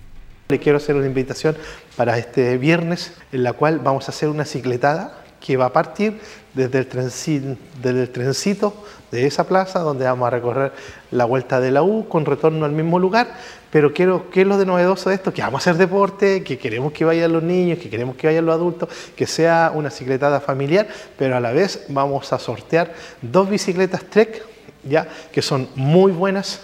Le 0.53 0.59
quiero 0.59 0.77
hacer 0.77 0.97
una 0.97 1.07
invitación 1.07 1.57
para 1.97 2.19
este 2.19 2.59
viernes 2.59 3.15
en 3.33 3.43
la 3.43 3.55
cual 3.55 3.79
vamos 3.79 4.07
a 4.07 4.13
hacer 4.13 4.29
una 4.29 4.45
cicletada 4.45 5.25
que 5.41 5.57
va 5.57 5.65
a 5.65 5.73
partir 5.73 6.21
desde 6.53 6.81
el, 6.81 8.11
trencito, 8.11 8.75
de 9.11 9.27
esa 9.27 9.49
plaza 9.49 9.79
donde 9.79 10.05
vamos 10.05 10.27
a 10.27 10.31
recorrer 10.31 10.73
la 11.11 11.25
vuelta 11.25 11.59
de 11.59 11.71
la 11.71 11.83
U 11.83 12.07
con 12.07 12.27
retorno 12.27 12.67
al 12.67 12.73
mismo 12.73 12.99
lugar. 12.99 13.33
Pero 13.71 13.95
quiero, 13.95 14.29
¿qué 14.29 14.43
es 14.43 14.47
lo 14.47 14.59
de 14.59 14.67
novedoso 14.67 15.09
de 15.09 15.15
esto? 15.15 15.33
Que 15.33 15.41
vamos 15.41 15.67
a 15.67 15.71
hacer 15.71 15.79
deporte, 15.79 16.45
que 16.45 16.59
queremos 16.59 16.93
que 16.93 17.07
vayan 17.07 17.33
los 17.33 17.43
niños, 17.43 17.79
que 17.79 17.89
queremos 17.89 18.17
que 18.17 18.27
vayan 18.27 18.45
los 18.45 18.55
adultos, 18.55 18.91
que 19.17 19.27
sea 19.27 19.73
una 19.75 19.89
cicletada 19.89 20.39
familiar, 20.39 20.87
pero 21.17 21.35
a 21.35 21.41
la 21.41 21.53
vez 21.53 21.87
vamos 21.89 22.31
a 22.31 22.39
sortear 22.39 22.93
dos 23.23 23.49
bicicletas 23.49 24.05
Trek, 24.05 24.45
ya, 24.85 25.09
que 25.33 25.41
son 25.41 25.67
muy 25.77 26.13
buenas, 26.13 26.61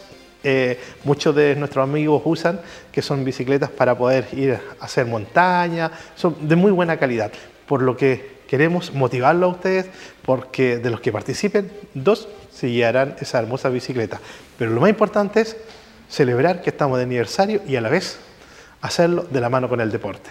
eh, 0.51 0.81
muchos 1.05 1.35
de 1.35 1.55
nuestros 1.57 1.83
amigos 1.83 2.23
usan, 2.25 2.63
que 2.91 3.03
son 3.03 3.23
bicicletas 3.23 3.69
para 3.69 3.99
poder 3.99 4.29
ir 4.33 4.55
a 4.55 4.85
hacer 4.85 5.05
montaña, 5.05 5.91
son 6.15 6.49
de 6.49 6.57
muy 6.57 6.73
buena 6.73 6.97
calidad, 6.97 7.31
por 7.67 7.83
lo 7.83 7.99
que 7.99 8.39
queremos 8.49 8.95
motivarlo 8.95 9.45
a 9.45 9.51
ustedes, 9.51 9.91
porque 10.23 10.79
de 10.79 10.89
los 10.89 11.01
que 11.03 11.13
participen, 11.13 11.71
dos 11.93 12.29
se 12.51 12.69
guiarán 12.69 13.17
esa 13.21 13.41
hermosa 13.41 13.69
bicicleta. 13.69 14.21
Pero 14.57 14.71
lo 14.71 14.81
más 14.81 14.89
importante 14.89 15.43
es 15.43 15.55
celebrar 16.09 16.63
que 16.63 16.71
estamos 16.71 16.97
de 16.97 17.05
aniversario 17.05 17.61
y 17.69 17.77
a 17.77 17.83
la 17.83 17.91
vez 17.91 18.19
hacerlo 18.81 19.27
de 19.31 19.41
la 19.43 19.51
mano 19.51 19.69
con 19.69 19.83
el 19.83 19.93
deporte. 19.93 20.31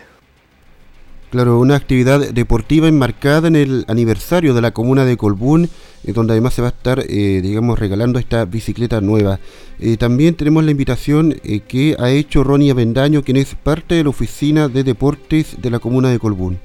Claro, 1.29 1.59
una 1.59 1.75
actividad 1.75 2.21
deportiva 2.31 2.87
enmarcada 2.87 3.49
en 3.49 3.57
el 3.57 3.83
aniversario 3.89 4.53
de 4.53 4.61
la 4.61 4.71
comuna 4.71 5.03
de 5.03 5.17
Colbún, 5.17 5.69
eh, 6.05 6.13
donde 6.13 6.31
además 6.31 6.53
se 6.53 6.61
va 6.61 6.69
a 6.69 6.71
estar, 6.71 6.99
eh, 7.01 7.41
digamos, 7.41 7.77
regalando 7.77 8.17
esta 8.17 8.45
bicicleta 8.45 9.01
nueva. 9.01 9.37
Eh, 9.77 9.97
también 9.97 10.35
tenemos 10.35 10.63
la 10.63 10.71
invitación 10.71 11.35
que 11.67 11.97
ha 11.99 12.11
hecho 12.11 12.45
Ronnie 12.45 12.71
Avendaño, 12.71 13.23
quien 13.23 13.35
es 13.35 13.55
parte 13.55 13.95
de 13.95 14.05
la 14.05 14.09
oficina 14.09 14.69
de 14.69 14.85
deportes 14.85 15.61
de 15.61 15.69
la 15.69 15.79
comuna 15.79 16.09
de 16.09 16.17
Colbún. 16.17 16.59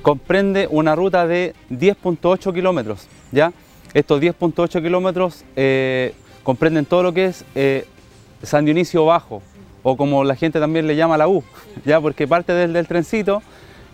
Comprende 0.00 0.68
una 0.70 0.94
ruta 0.94 1.26
de 1.26 1.52
10.8 1.70 2.54
kilómetros, 2.54 3.08
¿ya? 3.32 3.52
Estos 3.94 4.20
10.8 4.20 4.80
kilómetros 4.80 5.44
comprenden 6.44 6.84
todo 6.84 7.02
lo 7.02 7.12
que 7.12 7.26
es 7.26 7.44
San 8.44 8.64
Dionisio 8.64 9.06
Bajo, 9.06 9.42
o 9.82 9.96
como 9.96 10.22
la 10.22 10.36
gente 10.36 10.60
también 10.60 10.86
le 10.86 10.94
llama 10.94 11.18
la 11.18 11.26
U, 11.26 11.42
¿ya? 11.84 12.00
Porque 12.00 12.28
parte 12.28 12.52
del, 12.52 12.72
del 12.72 12.86
trencito 12.86 13.42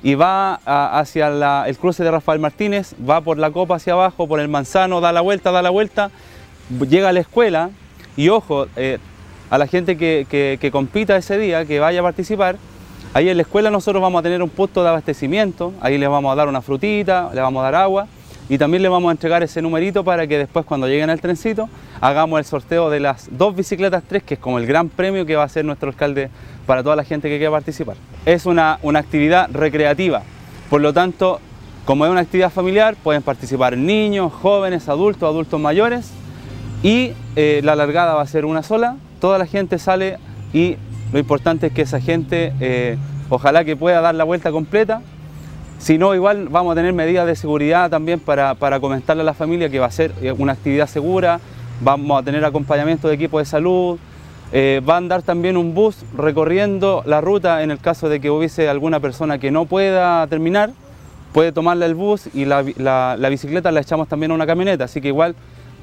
y 0.03 0.15
va 0.15 0.55
hacia 0.55 1.67
el 1.67 1.79
cruce 1.79 2.03
de 2.03 2.11
Rafael 2.11 2.41
Martínez, 2.41 2.95
va 3.09 3.21
por 3.21 3.39
la 3.39 3.51
copa 3.51 3.77
hacia 3.77 3.93
abajo, 3.93 4.27
por 4.27 4.41
el 4.41 4.49
manzano, 4.49 5.01
da 5.01 5.13
la 5.13 5.21
vuelta, 5.21 5.51
da 5.51 5.63
la 5.63 5.71
vuelta, 5.71 6.11
llega 6.89 7.11
a 7.11 7.13
la 7.13 7.21
escuela 7.21 7.71
y 8.17 8.29
ojo, 8.29 8.67
eh, 8.77 8.99
a 9.51 9.59
la 9.59 9.67
gente 9.67 9.97
que, 9.97 10.71
compita 10.73 11.17
ese 11.17 11.37
día, 11.37 11.65
que 11.67 11.81
vaya 11.81 12.01
a 12.01 12.03
participar, 12.03 12.57
ahí 13.13 13.29
en 13.29 13.37
la 13.37 13.43
escuela 13.43 13.71
nosotros 13.71 14.01
vamos 14.01 14.21
a 14.21 14.23
tener 14.23 14.43
un 14.43 14.49
punto 14.49 14.83
de 14.83 14.89
abastecimiento, 14.89 15.75
ahí 15.81 15.99
les 15.99 16.09
vamos 16.09 16.33
a 16.33 16.37
dar 16.37 16.49
una 16.49 16.63
frutita, 16.63 17.31
le 17.35 17.41
vamos 17.41 17.61
a 17.61 17.65
dar 17.65 17.75
agua 17.75 18.07
y 18.49 18.59
también 18.59 18.83
le 18.83 18.89
vamos 18.89 19.11
a 19.11 19.13
entregar 19.13 19.43
ese 19.43 19.61
numerito 19.61 20.03
para 20.03 20.27
que 20.27 20.39
después 20.39 20.65
cuando 20.65 20.89
lleguen 20.89 21.11
al 21.11 21.21
trencito 21.21 21.69
hagamos 22.01 22.39
el 22.39 22.45
sorteo 22.45 22.91
de 22.91 23.01
las 23.01 23.29
dos 23.31 23.55
bicicletas 23.55 24.03
tres, 24.09 24.23
que 24.23 24.35
es 24.35 24.41
como 24.41 24.59
el 24.59 24.67
gran 24.67 24.89
premio 24.89 25.27
que 25.27 25.37
va 25.37 25.43
a 25.43 25.47
hacer 25.47 25.65
nuestro 25.65 25.91
alcalde 25.91 26.31
para 26.71 26.85
toda 26.85 26.95
la 26.95 27.03
gente 27.03 27.29
que 27.29 27.39
quiera 27.39 27.51
participar. 27.51 27.97
Es 28.25 28.47
una, 28.47 28.79
actividad 28.95 29.51
recreativa, 29.53 30.23
por 30.69 30.81
lo 30.81 30.93
tanto, 30.93 31.41
como 31.85 32.05
es 32.05 32.13
una 32.13 32.21
actividad 32.21 32.49
familiar, 32.49 32.95
pueden 32.95 33.23
participar 33.23 33.77
niños, 33.77 34.33
jóvenes, 34.33 34.89
adultos, 34.89 35.29
adultos 35.29 35.59
mayores 35.59 36.13
y 36.85 37.11
eh, 37.35 37.61
la 37.65 37.75
largada 37.75 38.15
va 38.15 38.23
a 38.23 38.27
ser 38.29 38.45
una 38.45 38.63
sola, 38.63 38.95
toda 39.21 39.37
la 39.37 39.47
gente 39.47 39.81
sale 39.81 40.19
y 40.53 40.77
lo 41.13 41.19
importante 41.19 41.67
es 41.67 41.73
que 41.73 41.83
esa 41.83 42.01
gente, 42.01 42.53
eh, 42.61 42.97
ojalá 43.31 43.65
que 43.65 43.75
pueda 43.75 44.01
dar 44.01 44.15
la 44.15 44.23
vuelta 44.23 44.53
completa, 44.53 45.03
si 45.81 45.99
no, 45.99 46.15
igual 46.15 46.51
vamos 46.51 46.71
a 46.71 46.77
tener 46.77 46.93
medidas 46.93 47.27
de 47.27 47.35
seguridad 47.35 47.91
también 47.91 48.21
para, 48.21 48.55
para 48.55 48.79
comentarle 48.79 49.23
a 49.23 49.27
la 49.27 49.35
familia 49.35 49.71
que 49.71 49.81
va 49.81 49.87
a 49.87 49.91
ser 49.91 50.13
eh, 50.23 50.31
una 50.31 50.53
actividad 50.53 50.87
segura, 50.87 51.41
vamos 51.81 52.23
a 52.23 52.25
tener 52.25 52.45
acompañamiento 52.45 53.09
de 53.09 53.15
equipo 53.15 53.41
de 53.41 53.45
salud, 53.45 53.99
eh, 54.53 54.83
va 54.89 54.95
a 54.95 54.97
andar 54.97 55.23
también 55.23 55.57
un 55.57 55.75
bus 55.75 55.99
recorriendo 56.17 57.03
la 57.07 57.21
ruta 57.21 57.63
en 57.63 57.71
el 57.71 57.79
caso 57.79 58.09
de 58.09 58.21
que 58.21 58.31
hubiese 58.31 58.69
alguna 58.69 58.99
persona 58.99 59.39
que 59.39 59.53
no 59.53 59.67
pueda 59.67 60.27
terminar, 60.27 60.71
puede 61.33 61.53
tomarle 61.53 61.87
el 61.87 61.95
bus 61.95 62.29
y 62.35 62.47
la, 62.47 62.63
bicicleta 63.31 63.71
la 63.71 63.81
echamos 63.81 64.09
también 64.09 64.33
a 64.33 64.35
una 64.35 64.47
camioneta, 64.47 64.85
así 64.85 65.01
que 65.01 65.09
igual 65.09 65.37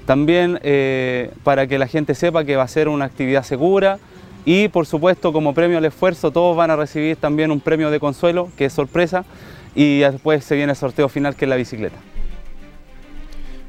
también 0.06 0.60
eh, 0.64 1.32
para 1.44 1.68
que 1.68 1.80
la 1.80 1.88
gente 1.88 2.14
sepa 2.14 2.44
que 2.44 2.58
va 2.58 2.64
a 2.64 2.68
ser 2.68 2.90
una 2.90 3.06
actividad 3.06 3.44
segura 3.44 4.00
y 4.44 4.68
por 4.68 4.86
supuesto 4.86 5.32
como 5.32 5.54
premio 5.54 5.78
al 5.78 5.86
esfuerzo 5.86 6.32
todos 6.32 6.56
van 6.56 6.72
a 6.72 6.76
recibir 6.76 7.16
también 7.16 7.52
un 7.52 7.62
premio 7.62 7.90
de 7.90 8.00
consuelo 8.00 8.50
que 8.58 8.66
es 8.66 8.74
sorpresa 8.74 9.24
y 9.76 10.00
después 10.00 10.44
se 10.44 10.56
viene 10.56 10.72
el 10.72 10.78
sorteo 10.78 11.08
final 11.08 11.36
que 11.36 11.46
es 11.46 11.50
la 11.50 11.56
bicicleta. 11.56 11.98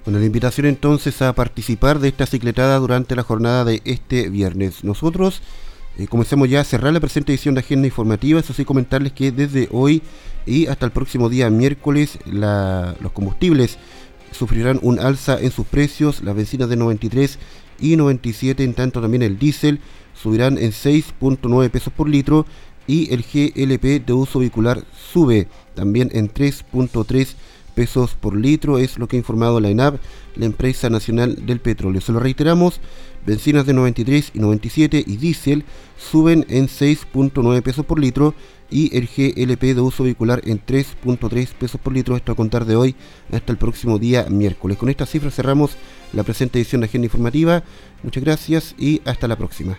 Bueno, 0.09 0.21
la 0.21 0.27
invitación 0.27 0.65
entonces 0.65 1.21
a 1.21 1.35
participar 1.35 1.99
de 1.99 2.09
esta 2.09 2.25
cicletada 2.25 2.79
durante 2.79 3.15
la 3.15 3.23
jornada 3.23 3.67
de 3.67 3.83
este 3.85 4.31
viernes. 4.31 4.83
Nosotros 4.83 5.43
eh, 5.99 6.07
comenzamos 6.07 6.49
ya 6.49 6.63
a 6.63 6.65
cerrar 6.65 6.95
la 6.95 7.01
presente 7.01 7.31
edición 7.31 7.55
de 7.55 7.61
Agenda 7.61 7.89
Informativa, 7.89 8.41
eso 8.41 8.55
sí 8.55 8.65
comentarles 8.65 9.13
que 9.13 9.33
desde 9.33 9.69
hoy 9.71 10.01
y 10.47 10.67
hasta 10.69 10.87
el 10.87 10.93
próximo 10.93 11.29
día 11.29 11.51
miércoles 11.51 12.19
los 12.25 13.13
combustibles 13.13 13.77
sufrirán 14.33 14.79
un 14.81 14.99
alza 14.99 15.39
en 15.39 15.51
sus 15.51 15.67
precios, 15.67 16.23
las 16.23 16.35
bencinas 16.35 16.71
de 16.71 16.77
93 16.77 17.39
y 17.79 17.97
97, 17.97 18.65
en 18.65 18.73
tanto 18.73 19.03
también 19.03 19.23
el 19.23 19.39
diésel 19.39 19.79
subirán 20.15 20.57
en 20.57 20.71
6.9 20.71 21.69
pesos 21.69 21.93
por 21.93 22.09
litro 22.09 22.47
y 22.87 23.13
el 23.13 23.21
GLP 23.21 24.07
de 24.07 24.13
uso 24.15 24.39
vehicular 24.39 24.85
sube 25.13 25.49
también 25.75 26.09
en 26.15 26.33
3.3 26.33 27.35
pesos 27.79 28.17
por 28.17 28.35
litro, 28.35 28.79
es 28.79 28.99
lo 28.99 29.07
que 29.07 29.15
ha 29.15 29.19
informado 29.19 29.61
la 29.61 29.69
ENAP, 29.69 30.01
la 30.35 30.47
empresa 30.47 30.91
nacional 30.91 31.47
del 31.47 31.61
petróleo. 31.61 32.01
Se 32.01 32.11
lo 32.11 32.19
reiteramos, 32.19 32.81
bencinas 33.25 33.67
de 33.67 33.73
93 33.73 34.33
y 34.35 34.41
97 34.41 35.05
y 35.07 35.17
diésel 35.17 35.65
suben 35.97 36.45
en 36.49 36.67
6.9 36.67 37.63
pesos 37.63 37.87
por 37.87 38.01
litro 38.01 38.35
y 38.69 38.97
el 38.97 39.07
GLP 39.07 39.77
de 39.77 39.81
uso 39.81 40.03
vehicular 40.03 40.41
en 40.45 40.61
3.3 40.61 41.53
pesos 41.55 41.81
por 41.81 41.93
litro, 41.93 42.17
esto 42.17 42.33
a 42.33 42.35
contar 42.35 42.65
de 42.65 42.75
hoy 42.75 42.97
hasta 43.31 43.53
el 43.53 43.59
próximo 43.59 44.01
día 44.01 44.27
miércoles. 44.29 44.77
Con 44.77 44.89
estas 44.89 45.11
cifras 45.11 45.37
cerramos 45.37 45.77
la 46.13 46.25
presente 46.25 46.59
edición 46.59 46.81
de 46.81 46.89
Agenda 46.89 47.07
Informativa. 47.07 47.63
Muchas 48.03 48.25
gracias 48.25 48.75
y 48.77 49.03
hasta 49.05 49.29
la 49.29 49.37
próxima. 49.37 49.79